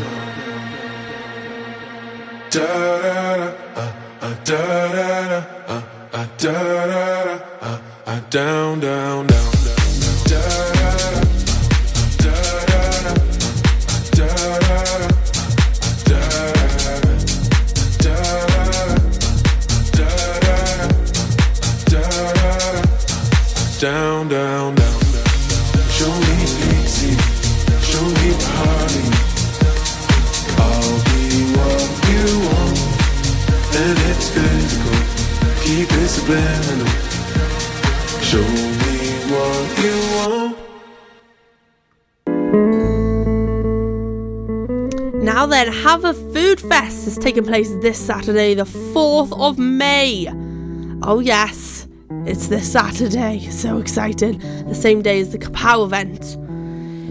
Da 2.51 2.66
da 3.03 3.16
da, 3.35 3.55
uh, 3.75 3.92
uh, 4.23 4.35
da 4.44 4.62
da 4.94 5.09
da, 5.31 5.40
uh, 5.66 5.83
uh, 6.12 6.27
da 6.38 6.53
da 6.53 6.87
da, 6.87 7.38
uh, 7.61 7.79
uh, 8.07 8.21
down, 8.31 8.79
down, 8.81 9.27
down, 9.27 9.53
down. 9.66 9.83
Da 10.31 10.67
Down, 23.81 24.27
down, 24.27 24.75
down. 24.75 25.01
Show 25.88 26.11
me 26.11 26.47
show 27.81 28.05
me 28.05 28.35
party. 28.43 29.05
I'll 30.59 30.99
be 31.07 31.23
what 31.55 31.88
you 32.11 32.25
want, 32.49 32.79
and 33.77 33.97
it's 34.11 34.29
physical. 34.31 34.99
Keep 35.62 35.88
it 35.93 36.09
subliminal. 36.09 36.91
Show 38.21 38.49
me 38.83 38.97
what 39.31 39.67
you 39.85 39.97
want. 40.17 40.55
Now 45.23 45.47
then, 45.47 45.69
Have 45.69 46.05
a 46.05 46.14
Food 46.14 46.61
Fest 46.61 47.07
is 47.07 47.17
taking 47.17 47.45
place 47.45 47.71
this 47.81 47.97
Saturday, 47.97 48.55
the 48.55 48.64
4th 48.64 49.33
of 49.38 49.57
May. 49.57 50.27
Oh, 51.03 51.21
yes, 51.21 51.78
it's 52.29 52.49
this 52.49 52.71
Saturday. 52.71 53.41
So 53.49 53.79
excited. 53.79 54.41
The 54.69 54.75
same 54.75 55.01
day 55.01 55.21
as 55.21 55.31
the 55.31 55.38
Kapow 55.38 55.87
event. 55.87 56.37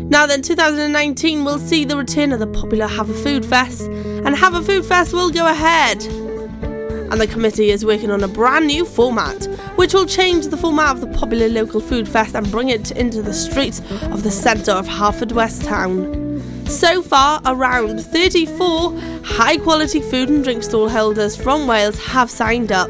Now 0.10 0.28
then, 0.28 0.44
2019 0.44 1.44
will 1.44 1.58
see 1.58 1.86
the 1.86 1.98
return 1.98 2.32
of 2.32 2.40
the 2.40 2.46
popular 2.46 2.86
Have 2.86 3.10
a 3.10 3.14
Food 3.14 3.44
Fest, 3.44 3.82
and 3.82 4.36
Have 4.36 4.54
a 4.54 4.62
Food 4.62 4.86
Fest 4.86 5.14
will 5.14 5.32
go 5.32 5.48
ahead. 5.48 6.06
And 6.06 7.20
the 7.20 7.26
committee 7.26 7.72
is 7.72 7.84
working 7.84 8.12
on 8.12 8.24
a 8.24 8.28
brand 8.28 8.68
new 8.68 8.86
format, 8.86 9.46
which 9.76 9.94
will 9.94 10.06
change 10.06 10.48
the 10.48 10.58
format 10.58 10.92
of 10.92 11.02
the 11.02 11.08
popular 11.08 11.50
local 11.50 11.82
food 11.82 12.08
fest 12.08 12.36
and 12.36 12.50
bring 12.52 12.70
it 12.70 12.92
into 12.92 13.22
the 13.22 13.34
streets 13.34 13.80
of 14.12 14.24
the 14.24 14.32
centre 14.32 14.74
of 14.74 14.86
Haverfordwest 14.88 15.66
Town. 15.66 16.42
So 16.68 17.02
far, 17.02 17.42
around 17.46 18.02
34 18.02 19.00
high 19.24 19.58
quality 19.58 20.02
food 20.02 20.30
and 20.30 20.44
drink 20.44 20.64
stall 20.64 20.90
holders 20.90 21.36
from 21.36 21.66
Wales 21.66 21.98
have 22.06 22.30
signed 22.30 22.72
up. 22.72 22.90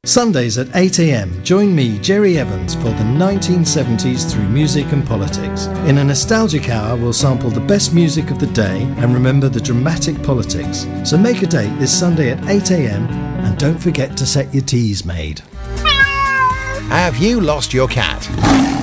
Sundays 0.06 0.58
at 0.58 0.67
8am, 0.67 1.43
join 1.43 1.75
me, 1.75 1.99
Jerry 1.99 2.38
Evans, 2.38 2.75
for 2.75 2.84
the 2.84 3.03
1970s 3.03 4.32
through 4.32 4.47
music 4.47 4.91
and 4.93 5.06
politics. 5.06 5.65
In 5.88 5.97
a 5.97 6.03
nostalgic 6.03 6.69
hour, 6.69 6.95
we'll 6.95 7.12
sample 7.12 7.49
the 7.49 7.60
best 7.60 7.93
music 7.93 8.32
of 8.32 8.39
the 8.39 8.47
day 8.47 8.84
and 8.97 9.13
remember 9.13 9.49
the 9.49 9.62
dramatic 9.62 10.21
politics. 10.23 10.88
So 11.03 11.17
make 11.17 11.41
a 11.41 11.47
date 11.47 11.77
this 11.79 11.97
Sunday 11.97 12.32
at 12.32 12.39
8am 12.39 13.10
and 13.10 13.58
don't 13.58 13.79
forget 13.79 14.15
to 14.17 14.25
set 14.25 14.53
your 14.53 14.63
Teasmade. 14.63 15.41
Have 16.89 17.17
you 17.17 17.41
lost 17.41 17.73
your 17.73 17.88
cat? 17.89 18.82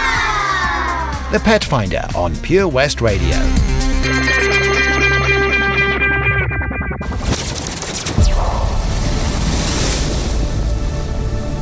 The 1.31 1.39
Pet 1.39 1.63
Finder 1.63 2.05
on 2.13 2.35
Pure 2.41 2.67
West 2.67 2.99
Radio. 2.99 3.37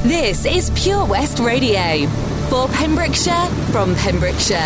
This 0.02 0.46
is 0.46 0.72
Pure 0.72 1.06
West 1.06 1.38
Radio. 1.38 2.08
For 2.50 2.68
Pembrokeshire, 2.70 3.46
from 3.72 3.94
Pembrokeshire. 3.94 4.58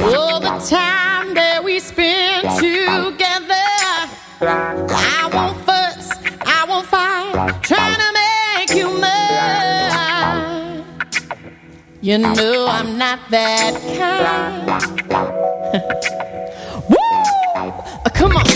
All 0.00 0.38
the 0.38 0.64
time 0.64 1.34
that 1.34 1.62
we 1.64 1.80
spend 1.80 2.42
together, 2.60 3.66
I 4.40 5.28
won't 5.34 5.58
fuss, 5.66 6.10
I 6.46 6.64
won't 6.68 6.86
fight, 6.86 7.62
trying 7.64 7.96
to 7.96 8.12
make 8.12 8.23
You 12.04 12.18
know 12.18 12.66
I'm 12.68 12.98
not 12.98 13.18
that 13.30 13.80
kind. 13.96 14.68
Woo! 16.90 16.96
Uh, 18.04 18.10
Come 18.10 18.36
on. 18.36 18.53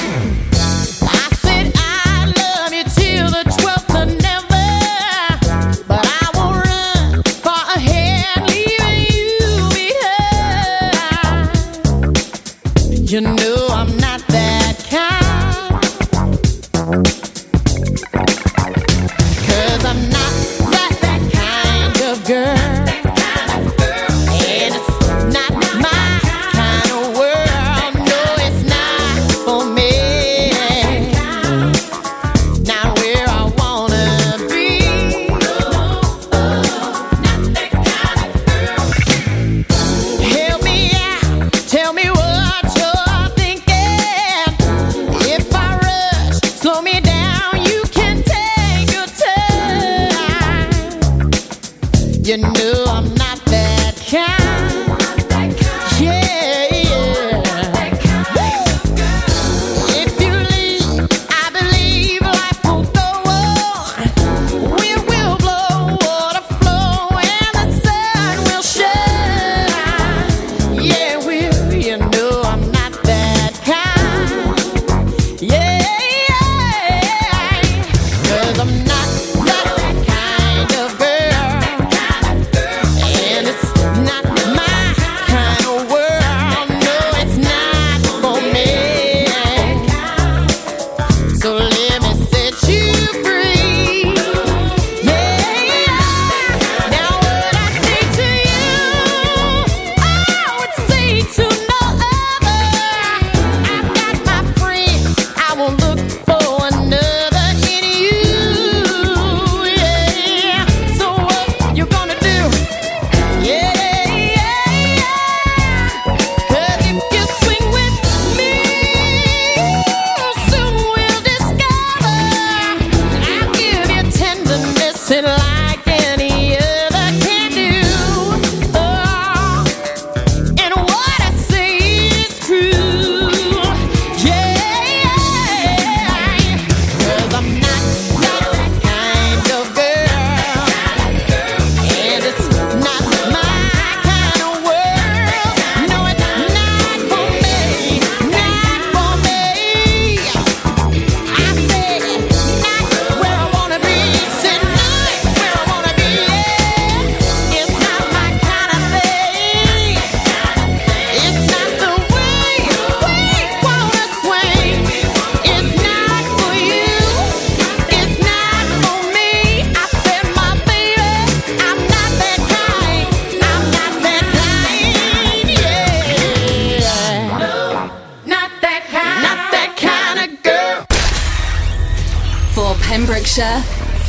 You 52.28 52.36
know 52.36 52.84
I'm 52.88 53.14
not 53.14 53.42
that 53.46 53.94
kind. 54.06 54.47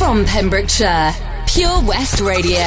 From 0.09 0.25
Pembrokeshire, 0.25 1.13
Pure 1.45 1.83
West 1.83 2.19
Radio. 2.19 2.49
You're 2.49 2.57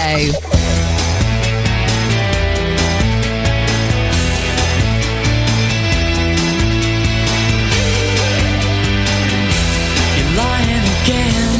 lying 10.36 10.84
again. 11.02 11.50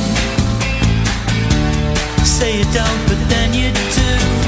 Say 2.25 2.59
you 2.59 2.65
don't, 2.73 3.09
but 3.09 3.19
then 3.29 3.53
you 3.53 3.73
do. 3.73 4.42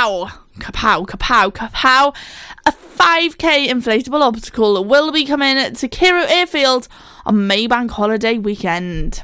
Kapow! 0.00 0.32
Kapow, 0.58 1.06
kapow, 1.06 1.52
kapow. 1.52 2.16
A 2.64 2.72
5k 2.72 3.66
inflatable 3.66 4.22
obstacle 4.22 4.82
will 4.82 5.12
be 5.12 5.26
coming 5.26 5.74
to 5.74 5.88
Carew 5.88 6.24
Airfield 6.26 6.88
on 7.26 7.36
Maybank 7.46 7.90
holiday 7.90 8.38
weekend. 8.38 9.22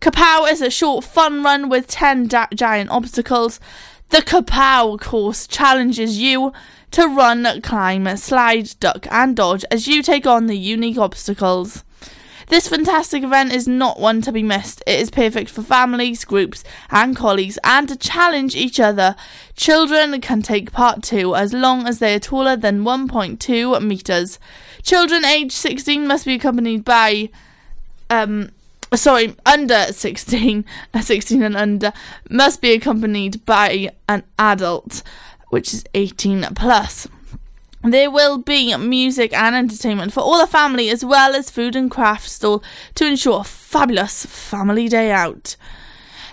Kapow 0.00 0.48
is 0.48 0.62
a 0.62 0.70
short 0.70 1.02
fun 1.02 1.42
run 1.42 1.68
with 1.68 1.88
10 1.88 2.28
da- 2.28 2.46
giant 2.54 2.88
obstacles. 2.90 3.58
The 4.10 4.18
Kapow 4.18 5.00
course 5.00 5.48
challenges 5.48 6.18
you 6.18 6.52
to 6.92 7.08
run, 7.08 7.60
climb, 7.62 8.16
slide, 8.16 8.78
duck, 8.78 9.08
and 9.10 9.34
dodge 9.34 9.64
as 9.72 9.88
you 9.88 10.04
take 10.04 10.24
on 10.24 10.46
the 10.46 10.56
unique 10.56 10.98
obstacles. 10.98 11.82
This 12.48 12.68
fantastic 12.68 13.24
event 13.24 13.52
is 13.52 13.66
not 13.66 13.98
one 13.98 14.22
to 14.22 14.30
be 14.30 14.44
missed. 14.44 14.80
It 14.86 15.00
is 15.00 15.10
perfect 15.10 15.50
for 15.50 15.62
families, 15.62 16.24
groups, 16.24 16.62
and 16.90 17.16
colleagues, 17.16 17.58
and 17.64 17.88
to 17.88 17.96
challenge 17.96 18.54
each 18.54 18.78
other. 18.78 19.16
Children 19.56 20.20
can 20.20 20.42
take 20.42 20.70
part 20.70 21.02
too, 21.02 21.34
as 21.34 21.54
long 21.54 21.88
as 21.88 21.98
they 21.98 22.14
are 22.14 22.20
taller 22.20 22.56
than 22.56 22.84
1.2 22.84 23.82
meters. 23.82 24.38
Children 24.82 25.24
aged 25.24 25.52
16 25.52 26.06
must 26.06 26.26
be 26.26 26.34
accompanied 26.34 26.84
by, 26.84 27.30
um, 28.10 28.50
sorry, 28.94 29.34
under 29.46 29.86
16, 29.86 30.64
uh, 30.92 31.00
16 31.02 31.42
and 31.42 31.56
under, 31.56 31.92
must 32.28 32.60
be 32.60 32.74
accompanied 32.74 33.44
by 33.46 33.90
an 34.06 34.24
adult, 34.38 35.02
which 35.48 35.72
is 35.72 35.84
18 35.94 36.46
plus. 36.54 37.08
There 37.82 38.10
will 38.10 38.38
be 38.38 38.76
music 38.76 39.32
and 39.32 39.54
entertainment 39.54 40.12
for 40.12 40.20
all 40.20 40.38
the 40.38 40.46
family, 40.46 40.90
as 40.90 41.02
well 41.02 41.34
as 41.34 41.50
food 41.50 41.74
and 41.74 41.90
craft 41.90 42.28
stall 42.28 42.62
to 42.96 43.06
ensure 43.06 43.40
a 43.40 43.44
fabulous 43.44 44.26
family 44.26 44.88
day 44.88 45.12
out. 45.12 45.56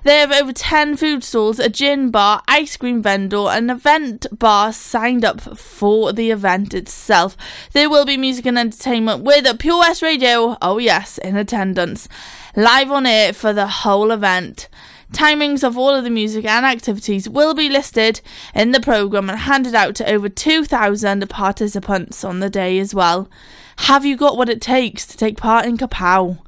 They 0.04 0.20
have 0.20 0.34
over 0.34 0.52
10 0.52 0.98
food 0.98 1.24
stalls, 1.24 1.60
a 1.60 1.70
gin 1.70 2.12
bar, 2.12 2.44
ice 2.46 2.76
cream 2.76 3.02
vendor, 3.02 3.48
and 3.48 3.72
an 3.72 3.78
event 3.78 4.28
bar 4.38 4.74
signed 4.74 5.24
up 5.24 5.40
for 5.58 6.12
the 6.12 6.30
event 6.30 6.74
itself. 6.74 7.38
There 7.72 7.90
will 7.90 8.04
be 8.04 8.18
music 8.18 8.46
and 8.46 8.60
entertainment 8.60 9.24
with 9.24 9.58
Pure 9.60 9.80
West 9.80 10.02
Radio, 10.02 10.58
oh 10.62 10.78
yes, 10.78 11.18
in 11.20 11.38
attendance, 11.38 12.10
live 12.54 12.92
on 12.92 13.06
air 13.06 13.32
for 13.32 13.54
the 13.54 13.68
whole 13.68 14.12
event. 14.12 14.68
Timings 15.14 15.64
of 15.64 15.78
all 15.78 15.92
of 15.96 16.04
the 16.04 16.10
music 16.10 16.44
and 16.44 16.66
activities 16.66 17.30
will 17.30 17.54
be 17.54 17.70
listed 17.70 18.20
in 18.54 18.72
the 18.74 18.82
programme 18.82 19.30
and 19.30 19.40
handed 19.40 19.74
out 19.74 19.96
to 19.96 20.12
over 20.12 20.28
2,000 20.28 21.30
participants 21.30 22.26
on 22.26 22.42
the 22.42 22.50
day 22.50 22.78
as 22.78 22.94
well. 22.94 23.30
Have 23.78 24.06
you 24.06 24.18
got 24.18 24.36
what 24.36 24.50
it 24.50 24.60
takes 24.60 25.08
to 25.08 25.18
take 25.18 25.38
part 25.38 25.66
in 25.66 25.78
Kapow? 25.78 26.40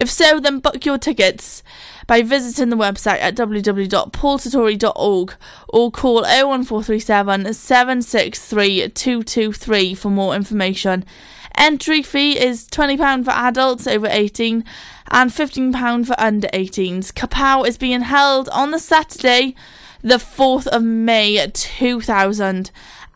If 0.00 0.08
so, 0.10 0.38
then 0.38 0.60
book 0.60 0.86
your 0.86 0.98
tickets 0.98 1.64
by 2.06 2.22
visiting 2.22 2.70
the 2.70 2.76
website 2.76 3.20
at 3.20 3.34
www.paulsartori.org 3.34 5.34
or 5.68 5.90
call 5.90 6.22
01437 6.22 7.52
763 7.52 8.90
223 8.90 9.94
for 9.94 10.10
more 10.10 10.36
information. 10.36 11.04
Entry 11.56 12.02
fee 12.02 12.38
is 12.38 12.68
£20 12.68 13.24
for 13.24 13.32
adults 13.32 13.88
over 13.88 14.06
18 14.08 14.64
and 15.10 15.30
£15 15.30 16.06
for 16.06 16.14
under 16.18 16.46
18s. 16.48 17.12
Kapow 17.12 17.66
is 17.66 17.76
being 17.76 18.02
held 18.02 18.48
on 18.50 18.70
the 18.70 18.78
Saturday, 18.78 19.56
the 20.00 20.16
4th 20.16 20.68
of 20.68 20.84
May 20.84 21.36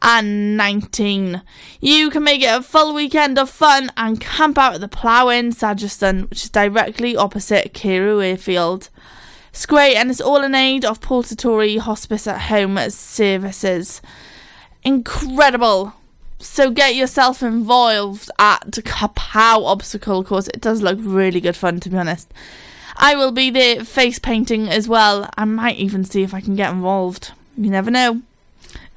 2019. 0.03 1.43
You 1.81 2.11
can 2.11 2.25
make 2.25 2.43
it 2.43 2.47
a 2.47 2.63
full 2.63 2.93
weekend 2.93 3.39
of 3.39 3.49
fun 3.49 3.93
and 3.97 4.21
camp 4.21 4.59
out 4.59 4.75
at 4.75 4.81
the 4.81 4.89
Plough 4.89 5.31
Inn, 5.31 5.53
Sageston, 5.53 6.29
which 6.29 6.45
is 6.45 6.51
directly 6.51 7.17
opposite 7.17 7.73
Carew 7.73 8.21
Airfield. 8.21 8.89
It's 9.51 9.67
great 9.67 9.97
and 9.97 10.11
it's 10.11 10.21
all 10.21 10.43
in 10.43 10.55
aid 10.55 10.85
of 10.85 11.01
Paul 11.01 11.23
Hospice 11.23 12.27
at 12.27 12.43
Home 12.43 12.79
services. 12.91 14.03
Incredible! 14.83 15.95
So 16.41 16.73
get 16.73 16.97
yourself 16.97 17.41
involved 17.41 18.29
at 18.39 18.73
Kapow 18.73 19.65
Obstacle 19.65 20.25
Course. 20.25 20.49
It 20.49 20.61
does 20.61 20.83
look 20.83 20.99
really 21.01 21.41
good 21.41 21.55
fun, 21.55 21.79
to 21.79 21.89
be 21.89 21.97
honest. 21.97 22.33
I 22.97 23.15
will 23.15 23.31
be 23.31 23.51
there 23.51 23.85
face 23.85 24.19
painting 24.19 24.69
as 24.69 24.89
well. 24.89 25.31
I 25.39 25.45
might 25.45 25.77
even 25.77 26.03
see 26.03 26.25
if 26.25 26.35
I 26.35 26.41
can 26.41 26.57
get 26.57 26.73
involved. 26.73 27.31
You 27.57 27.71
never 27.71 27.93
know. 27.93 28.23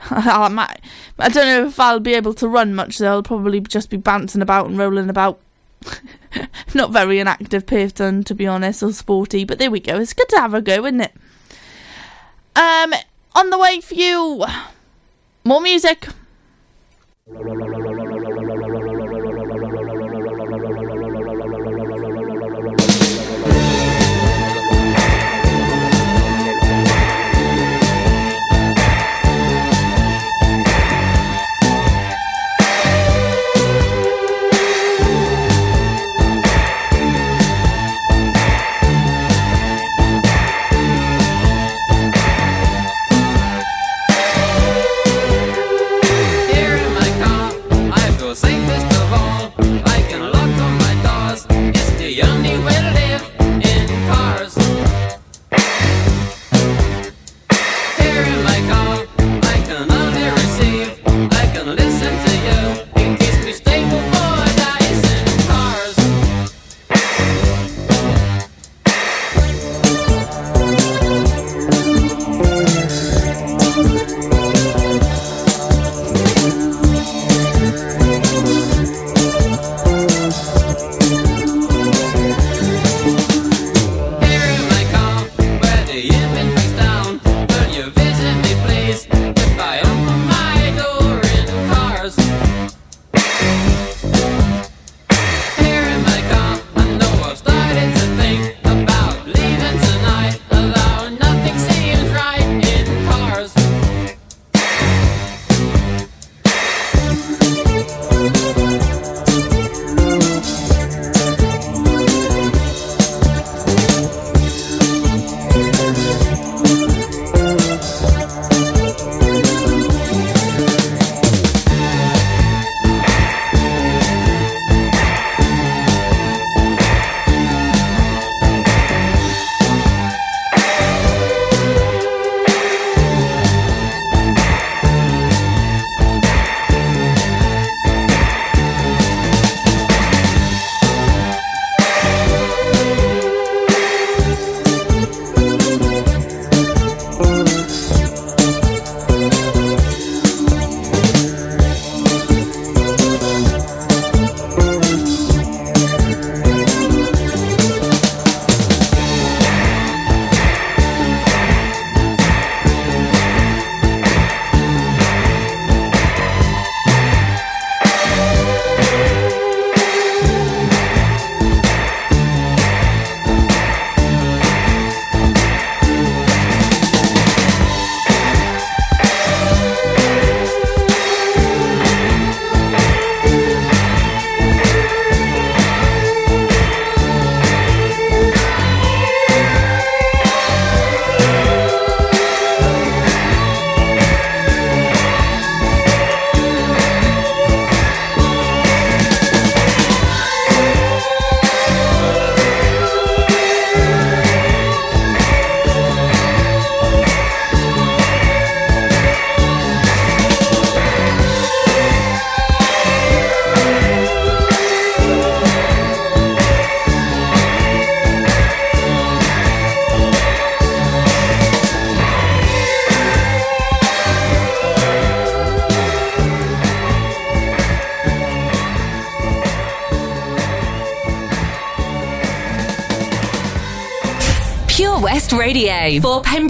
I 0.12 0.48
might. 0.50 0.82
I 1.18 1.30
don't 1.30 1.46
know 1.46 1.68
if 1.68 1.80
I'll 1.80 2.00
be 2.00 2.14
able 2.14 2.34
to 2.36 2.48
run 2.48 2.76
much. 2.76 2.98
So 2.98 3.08
I'll 3.08 3.24
probably 3.24 3.60
just 3.62 3.90
be 3.90 3.98
bouncing 3.98 4.42
about 4.42 4.68
and 4.68 4.78
rolling 4.78 5.10
about. 5.10 5.40
Not 6.74 6.92
very 6.92 7.20
an 7.20 7.28
active 7.28 7.66
person, 7.66 8.24
to 8.26 8.36
be 8.36 8.48
honest, 8.48 8.84
or 8.84 8.92
sporty. 8.92 9.46
But 9.46 9.60
there 9.60 9.72
we 9.72 9.80
go. 9.80 9.98
It's 10.00 10.14
good 10.14 10.30
to 10.30 10.40
have 10.40 10.54
a 10.54 10.62
go, 10.62 10.86
isn't 10.86 11.02
it? 11.02 11.14
Um, 12.56 12.94
on 13.36 13.50
the 13.50 13.58
way 13.58 13.82
for 13.82 13.96
you, 13.96 14.46
more 15.44 15.62
music. 15.62 16.08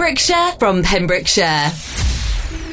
Pembrokeshire 0.06 0.52
from 0.60 0.84
Pembrokeshire. 0.84 1.72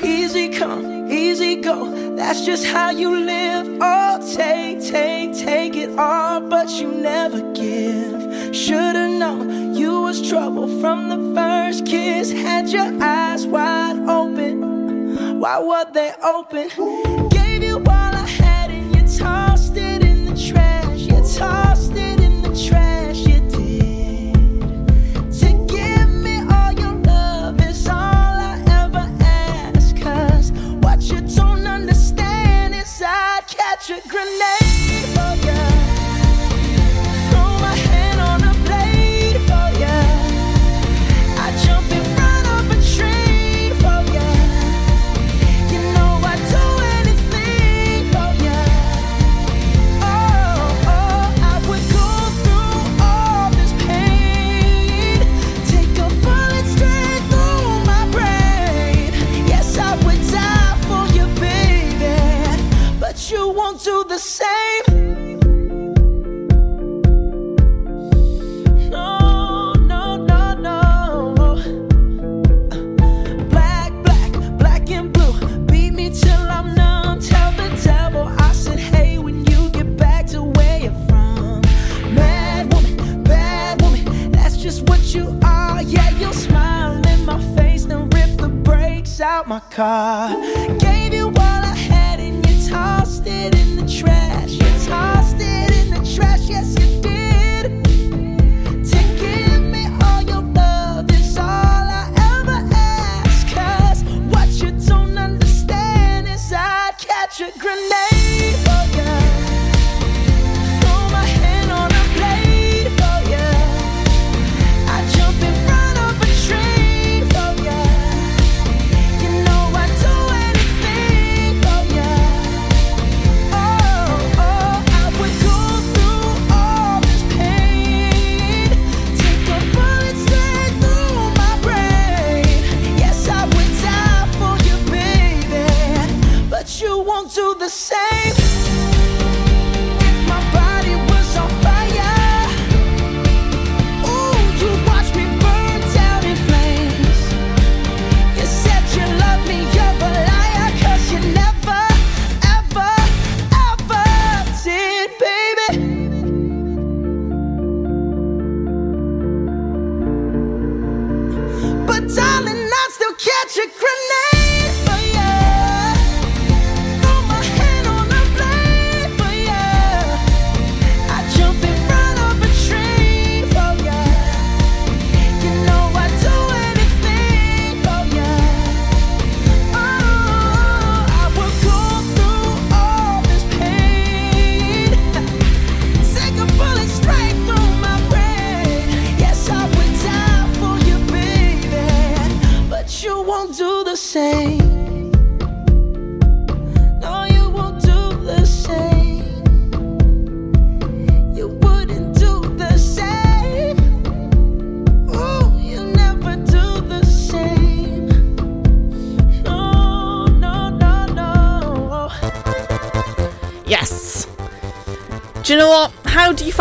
Easy 0.04 0.50
come, 0.50 1.12
easy 1.12 1.56
go. 1.56 2.16
That's 2.16 2.46
just 2.46 2.64
how 2.64 2.92
you 2.92 3.10
live. 3.10 3.80
Oh, 3.82 4.36
take, 4.36 4.80
take, 4.80 5.34
take 5.36 5.76
it 5.76 5.98
all, 5.98 6.42
but 6.42 6.70
you 6.80 6.92
never 6.92 7.42
give. 7.54 8.56
Should've 8.56 9.18
known 9.18 9.74
you 9.74 10.02
was 10.02 10.30
trouble 10.30 10.68
from 10.80 11.10
the 11.10 11.34
first 11.34 11.88
kiss. 11.88 12.32
Had 12.32 12.70
your 12.70 13.02
eyes 13.02 13.48
wide 13.48 13.98
open. 14.08 15.40
Why 15.40 15.58
were 15.58 15.92
they 15.92 16.14
open? 16.24 17.33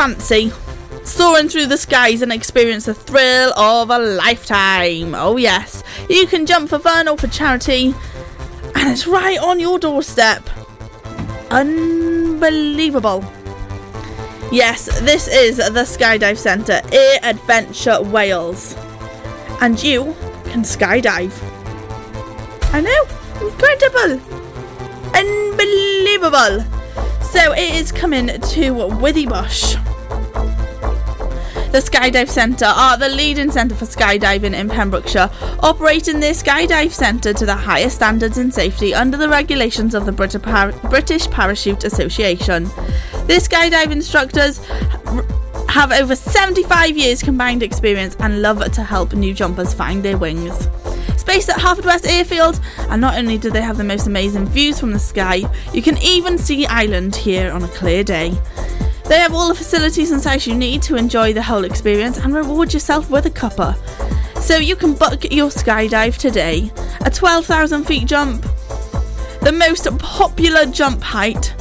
Fancy 0.03 0.51
soaring 1.05 1.49
through 1.49 1.67
the 1.67 1.77
skies 1.77 2.23
and 2.23 2.33
experience 2.33 2.87
the 2.87 2.95
thrill 2.95 3.57
of 3.57 3.89
a 3.89 3.99
lifetime? 4.01 5.15
Oh, 5.15 5.37
yes. 5.37 5.85
You 6.09 6.27
can 6.27 6.45
jump 6.45 6.71
for 6.71 6.81
fun 6.81 7.07
or 7.07 7.17
for 7.17 7.29
charity, 7.29 7.95
and 8.75 8.91
it's 8.91 9.07
right 9.07 9.39
on 9.39 9.61
your 9.61 9.79
doorstep. 9.79 10.43
Unbelievable. 11.53 13.25
Yes, 14.51 14.87
this 15.03 15.29
is 15.29 15.59
the 15.59 15.85
Skydive 15.85 16.37
Centre, 16.37 16.83
Air 16.93 17.21
Adventure 17.23 18.03
Wales. 18.03 18.75
And 19.61 19.81
you 19.81 20.17
can 20.47 20.63
skydive. 20.63 21.33
I 22.75 22.81
know, 22.81 23.07
incredible, 23.47 24.21
unbelievable. 25.15 26.65
So 27.23 27.53
it 27.53 27.77
is 27.77 27.93
coming 27.93 28.27
to 28.27 28.35
Withybush. 28.41 29.82
The 31.73 31.79
Skydive 31.79 32.29
Centre 32.29 32.67
are 32.67 32.99
the 32.99 33.09
leading 33.09 33.51
centre 33.51 33.75
for 33.75 33.87
skydiving 33.87 34.53
in 34.53 34.69
Pembrokeshire, 34.69 35.31
operating 35.61 36.21
their 36.21 36.35
Skydive 36.35 36.91
Centre 36.91 37.33
to 37.33 37.47
the 37.47 37.55
highest 37.55 37.97
standards 37.97 38.37
in 38.37 38.53
safety 38.53 38.95
under 38.95 39.17
the 39.17 39.29
regulations 39.29 39.95
of 39.95 40.05
the 40.05 40.13
Brit- 40.13 40.43
Par- 40.43 40.73
British 40.91 41.31
Parachute 41.31 41.85
Association. 41.85 42.65
Their 43.25 43.41
skydive 43.41 43.91
instructors 43.91 44.61
have 45.71 45.93
over 45.93 46.15
75 46.15 46.95
years 46.99 47.23
combined 47.23 47.63
experience 47.63 48.17
and 48.21 48.43
love 48.43 48.71
to 48.71 48.83
help 48.83 49.15
new 49.15 49.33
jumpers 49.33 49.73
find 49.73 50.03
their 50.03 50.19
wings. 50.19 50.69
Based 51.25 51.49
at 51.49 51.57
Haverfordwest 51.57 52.07
Airfield, 52.07 52.61
and 52.91 53.01
not 53.01 53.15
only 53.17 53.39
do 53.39 53.51
they 53.51 53.63
have 53.63 53.79
the 53.79 53.85
most 53.85 54.07
amazing 54.07 54.45
views 54.45 54.79
from 54.79 54.93
the 54.93 54.99
sky, 54.99 55.41
you 55.73 55.81
can 55.81 55.97
even 56.03 56.37
see 56.37 56.67
Ireland 56.67 57.17
here 57.17 57.51
on 57.51 57.63
a 57.63 57.69
clear 57.69 58.05
day. 58.05 58.37
They 59.07 59.19
have 59.19 59.35
all 59.35 59.49
the 59.49 59.55
facilities 59.55 60.11
and 60.11 60.21
sites 60.21 60.47
you 60.47 60.55
need 60.55 60.83
to 60.83 60.97
enjoy 60.97 61.33
the 61.33 61.43
whole 61.43 61.65
experience 61.65 62.19
and 62.19 62.35
reward 62.35 62.73
yourself 62.73 63.11
with 63.11 63.27
a 63.27 63.31
cuppa. 63.31 63.77
So 64.41 64.57
you 64.57 64.77
can 64.77 64.95
book 64.95 65.25
your 65.31 65.51
skydive 65.51 66.17
today. 66.17 66.73
A 67.05 67.11
12,000 67.11 67.85
feet 67.85 68.07
jump, 68.07 68.43
the 69.43 69.53
most 69.53 69.87
popular 69.99 70.67
jump 70.67 71.03
height. 71.03 71.55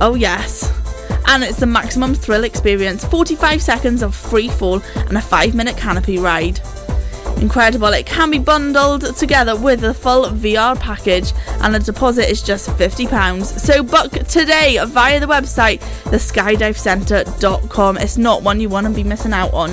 Oh, 0.00 0.14
yes. 0.14 0.70
And 1.26 1.42
it's 1.42 1.58
the 1.58 1.66
maximum 1.66 2.14
thrill 2.14 2.44
experience 2.44 3.04
45 3.04 3.62
seconds 3.62 4.02
of 4.02 4.14
free 4.14 4.48
fall 4.48 4.82
and 5.08 5.16
a 5.16 5.22
5 5.22 5.54
minute 5.54 5.76
canopy 5.76 6.18
ride 6.18 6.60
incredible. 7.44 7.88
It 7.88 8.06
can 8.06 8.30
be 8.30 8.38
bundled 8.38 9.16
together 9.16 9.54
with 9.54 9.80
the 9.80 9.92
full 9.92 10.24
VR 10.24 10.80
package, 10.80 11.32
and 11.60 11.74
the 11.74 11.78
deposit 11.78 12.30
is 12.30 12.40
just 12.42 12.70
£50. 12.70 13.44
So 13.44 13.82
book 13.82 14.12
today 14.26 14.78
via 14.86 15.20
the 15.20 15.26
website 15.26 15.80
theskydivecentre.com. 16.04 17.98
It's 17.98 18.16
not 18.16 18.42
one 18.42 18.60
you 18.60 18.70
want 18.70 18.86
to 18.86 18.92
be 18.92 19.04
missing 19.04 19.34
out 19.34 19.52
on. 19.52 19.70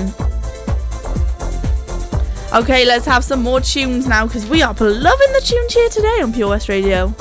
Okay, 2.54 2.84
let's 2.84 3.06
have 3.06 3.24
some 3.24 3.42
more 3.42 3.62
tunes 3.62 4.06
now 4.06 4.26
because 4.26 4.46
we 4.46 4.62
are 4.62 4.74
loving 4.74 5.32
the 5.32 5.42
tunes 5.42 5.72
here 5.72 5.88
today 5.88 6.20
on 6.22 6.32
Pure 6.34 6.50
West 6.50 6.68
Radio. 6.68 7.14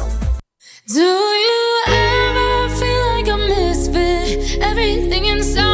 Do 0.87 0.99
you 0.99 1.83
ever 1.87 2.75
feel 2.75 3.05
like 3.13 3.27
a 3.29 3.37
misfit? 3.37 4.59
Everything 4.61 5.25
inside. 5.25 5.70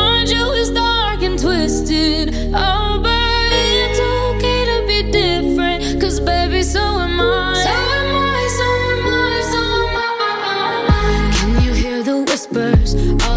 whispers. 12.52 12.96
All 13.26 13.37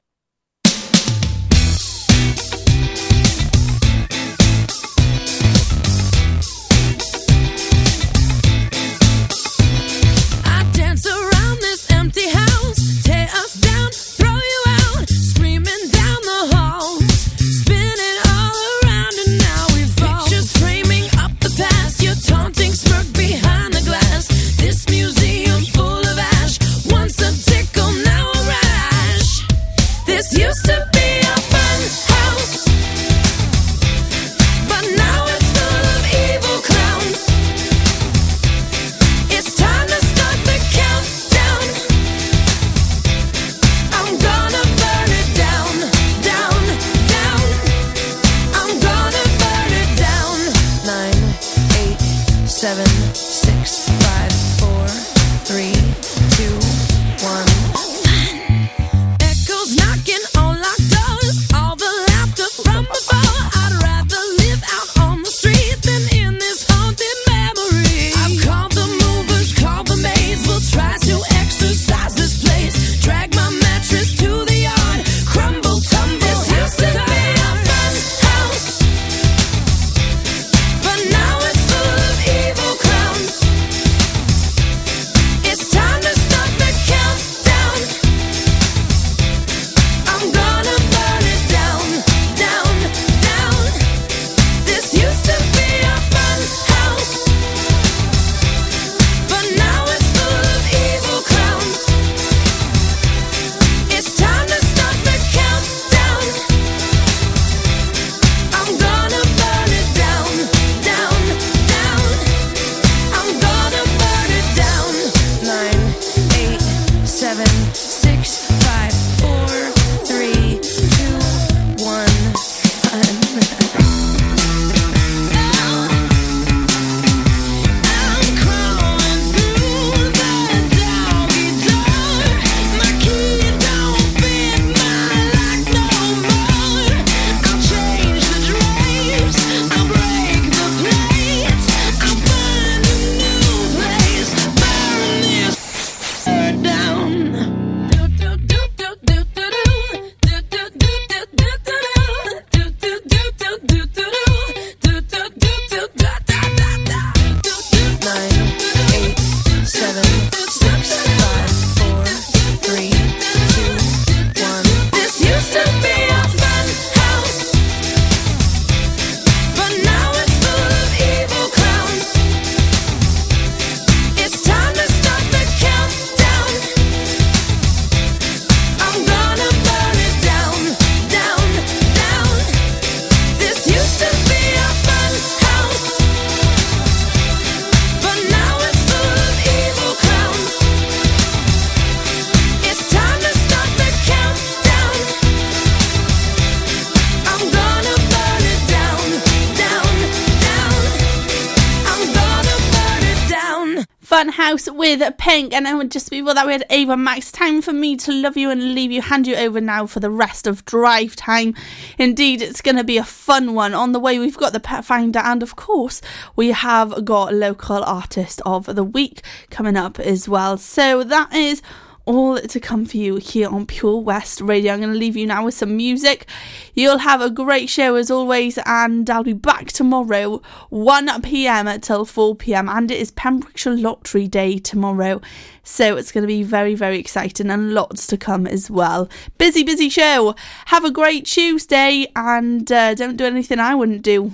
With 205.63 205.67
Pink, 205.67 205.73
and 205.73 205.81
then 205.81 205.89
just 205.89 206.09
before 206.09 206.33
that 206.33 206.45
we 206.45 206.53
had 206.53 206.65
Ava 206.69 206.97
Max. 206.97 207.31
Time 207.31 207.61
for 207.61 207.73
me 207.73 207.95
to 207.97 208.11
love 208.11 208.37
you 208.37 208.49
and 208.49 208.73
leave 208.73 208.91
you. 208.91 209.01
Hand 209.01 209.27
you 209.27 209.35
over 209.35 209.61
now 209.61 209.85
for 209.85 209.99
the 209.99 210.09
rest 210.09 210.47
of 210.47 210.65
drive 210.65 211.15
time. 211.15 211.55
Indeed, 211.97 212.41
it's 212.41 212.61
going 212.61 212.77
to 212.77 212.83
be 212.83 212.97
a 212.97 213.03
fun 213.03 213.53
one. 213.53 213.73
On 213.73 213.91
the 213.91 213.99
way, 213.99 214.19
we've 214.19 214.37
got 214.37 214.53
the 214.53 214.59
Pet 214.59 214.85
Finder, 214.85 215.19
and 215.19 215.43
of 215.43 215.55
course, 215.55 216.01
we 216.35 216.51
have 216.51 217.05
got 217.05 217.33
local 217.33 217.83
artist 217.83 218.41
of 218.45 218.65
the 218.65 218.83
week 218.83 219.21
coming 219.49 219.77
up 219.77 219.99
as 219.99 220.27
well. 220.27 220.57
So 220.57 221.03
that 221.03 221.33
is 221.33 221.61
all 222.05 222.39
to 222.39 222.59
come 222.59 222.85
for 222.85 222.97
you 222.97 223.17
here 223.17 223.49
on 223.49 223.65
Pure 223.65 224.01
West 224.01 224.41
Radio. 224.41 224.73
I'm 224.73 224.79
going 224.79 224.93
to 224.93 224.97
leave 224.97 225.17
you 225.17 225.25
now 225.25 225.45
with 225.45 225.53
some 225.53 225.77
music. 225.77 226.25
You'll 226.73 226.99
have 226.99 227.21
a 227.21 227.29
great 227.29 227.69
show 227.69 227.95
as 227.95 228.09
always, 228.09 228.57
and 228.65 229.09
I'll 229.09 229.23
be 229.23 229.33
back 229.33 229.67
tomorrow, 229.67 230.41
1 230.69 231.21
pm 231.21 231.79
till 231.81 232.05
4 232.05 232.35
pm, 232.35 232.69
and 232.69 232.89
it 232.91 232.99
is 232.99 233.11
Pembrokeshire 233.11 233.75
Lottery 233.75 234.27
Day 234.27 234.57
tomorrow. 234.57 235.21
So 235.63 235.95
it's 235.95 236.11
going 236.11 236.23
to 236.23 236.27
be 236.27 236.43
very, 236.43 236.75
very 236.75 236.97
exciting 236.97 237.49
and 237.49 237.73
lots 237.73 238.07
to 238.07 238.17
come 238.17 238.47
as 238.47 238.69
well. 238.69 239.09
Busy, 239.37 239.63
busy 239.63 239.89
show. 239.89 240.35
Have 240.65 240.85
a 240.85 240.91
great 240.91 241.25
Tuesday, 241.25 242.07
and 242.15 242.71
uh, 242.71 242.95
don't 242.95 243.17
do 243.17 243.25
anything 243.25 243.59
I 243.59 243.75
wouldn't 243.75 244.01
do. 244.01 244.33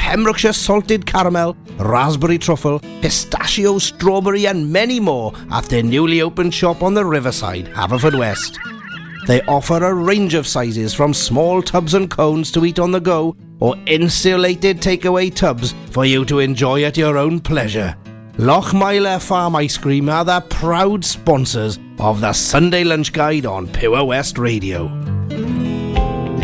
Pembrokeshire 0.00 0.54
salted 0.54 1.04
caramel, 1.04 1.54
raspberry 1.78 2.38
truffle, 2.38 2.80
pistachio, 3.02 3.78
strawberry, 3.78 4.46
and 4.46 4.72
many 4.72 4.98
more 4.98 5.32
at 5.52 5.66
their 5.66 5.82
newly 5.82 6.22
opened 6.22 6.54
shop 6.54 6.82
on 6.82 6.94
the 6.94 7.04
riverside, 7.04 7.66
Haverfordwest. 7.66 8.56
They 9.26 9.42
offer 9.42 9.84
a 9.84 9.94
range 9.94 10.32
of 10.32 10.46
sizes 10.46 10.94
from 10.94 11.12
small 11.12 11.62
tubs 11.62 11.92
and 11.92 12.10
cones 12.10 12.50
to 12.52 12.64
eat 12.64 12.78
on 12.78 12.90
the 12.90 12.98
go 12.98 13.36
or 13.60 13.76
insulated 13.86 14.78
takeaway 14.78 15.32
tubs 15.32 15.74
for 15.90 16.06
you 16.06 16.24
to 16.24 16.38
enjoy 16.38 16.82
at 16.84 16.96
your 16.96 17.18
own 17.18 17.38
pleasure. 17.38 17.94
Lochmeyler 18.38 19.22
Farm 19.22 19.54
Ice 19.54 19.76
Cream 19.76 20.08
are 20.08 20.24
the 20.24 20.40
proud 20.48 21.04
sponsors 21.04 21.78
of 21.98 22.22
the 22.22 22.32
Sunday 22.32 22.84
Lunch 22.84 23.12
Guide 23.12 23.44
on 23.44 23.68
Pure 23.68 24.04
West 24.06 24.38
Radio. 24.38 25.19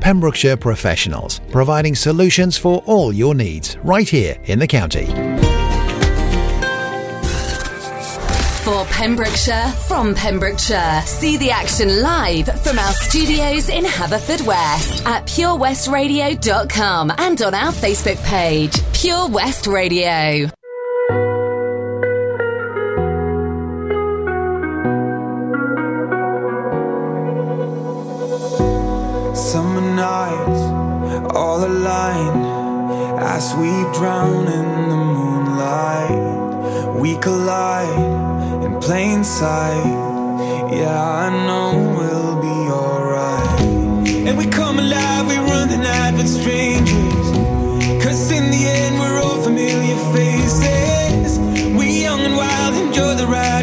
Pembrokeshire 0.00 0.56
Professionals, 0.56 1.40
providing 1.50 1.94
solutions 1.94 2.56
for 2.56 2.82
all 2.86 3.12
your 3.12 3.34
needs 3.34 3.76
right 3.84 4.08
here 4.08 4.36
in 4.44 4.58
the 4.58 4.66
county. 4.66 5.06
For 8.64 8.84
Pembrokeshire, 8.86 9.68
from 9.88 10.14
Pembrokeshire. 10.14 11.02
See 11.06 11.36
the 11.38 11.50
action 11.50 12.02
live 12.02 12.46
from 12.62 12.78
our 12.78 12.92
studios 12.92 13.68
in 13.68 13.84
Haverfordwest 13.84 15.06
at 15.06 15.26
purewestradio.com 15.26 17.12
and 17.18 17.42
on 17.42 17.54
our 17.54 17.72
Facebook 17.72 18.22
page, 18.24 18.78
Pure 18.92 19.28
West 19.30 19.66
Radio. 19.66 20.50
As 33.40 33.54
we 33.54 33.72
drown 33.98 34.46
in 34.48 34.68
the 34.92 35.00
moonlight. 35.16 36.20
We 37.02 37.16
collide 37.16 38.62
in 38.64 38.78
plain 38.80 39.24
sight. 39.24 39.96
Yeah, 40.78 41.24
I 41.24 41.26
know 41.46 41.70
we'll 41.96 42.36
be 42.50 42.58
alright. 42.80 43.60
And 44.26 44.36
we 44.36 44.46
come 44.46 44.78
alive, 44.78 45.26
we 45.26 45.38
run 45.52 45.70
the 45.70 45.78
night 45.78 46.14
with 46.18 46.28
strangers. 46.28 47.26
Cause 48.04 48.30
in 48.30 48.44
the 48.54 48.62
end, 48.80 48.98
we're 49.00 49.18
all 49.24 49.40
familiar 49.48 49.98
faces. 50.16 51.38
We 51.78 51.86
young 52.06 52.20
and 52.28 52.36
wild, 52.36 52.74
enjoy 52.74 53.14
the 53.22 53.26
ride, 53.26 53.59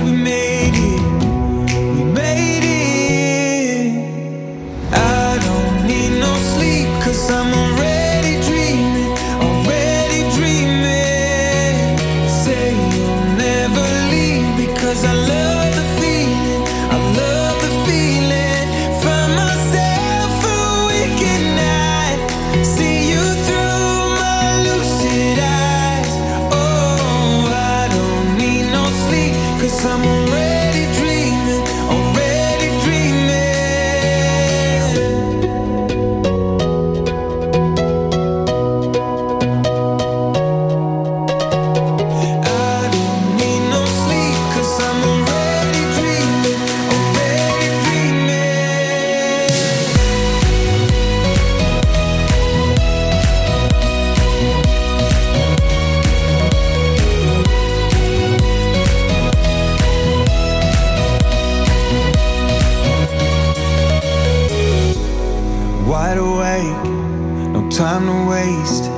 time 67.78 68.08
to 68.08 68.28
waste. 68.28 68.90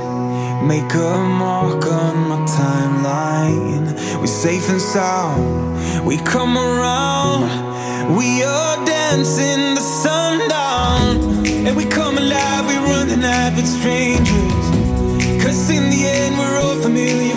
Make 0.64 0.94
a 0.94 1.18
mark 1.18 1.84
on 1.84 2.28
my 2.30 2.40
timeline. 2.46 3.92
We're 4.18 4.26
safe 4.26 4.70
and 4.70 4.80
sound. 4.80 6.06
We 6.06 6.16
come 6.16 6.56
around. 6.56 8.16
We 8.16 8.42
are 8.42 8.76
dancing 8.86 9.74
the 9.74 9.82
sundown. 9.82 11.46
And 11.66 11.76
we 11.76 11.84
come 11.84 12.16
alive. 12.16 12.66
We 12.68 12.76
run 12.76 13.08
the 13.08 13.18
night 13.18 13.54
with 13.54 13.66
strangers. 13.66 14.64
Cause 15.44 15.68
in 15.68 15.90
the 15.90 16.02
end, 16.06 16.38
we're 16.38 16.58
all 16.60 16.76
familiar 16.80 17.36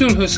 With 0.00 0.30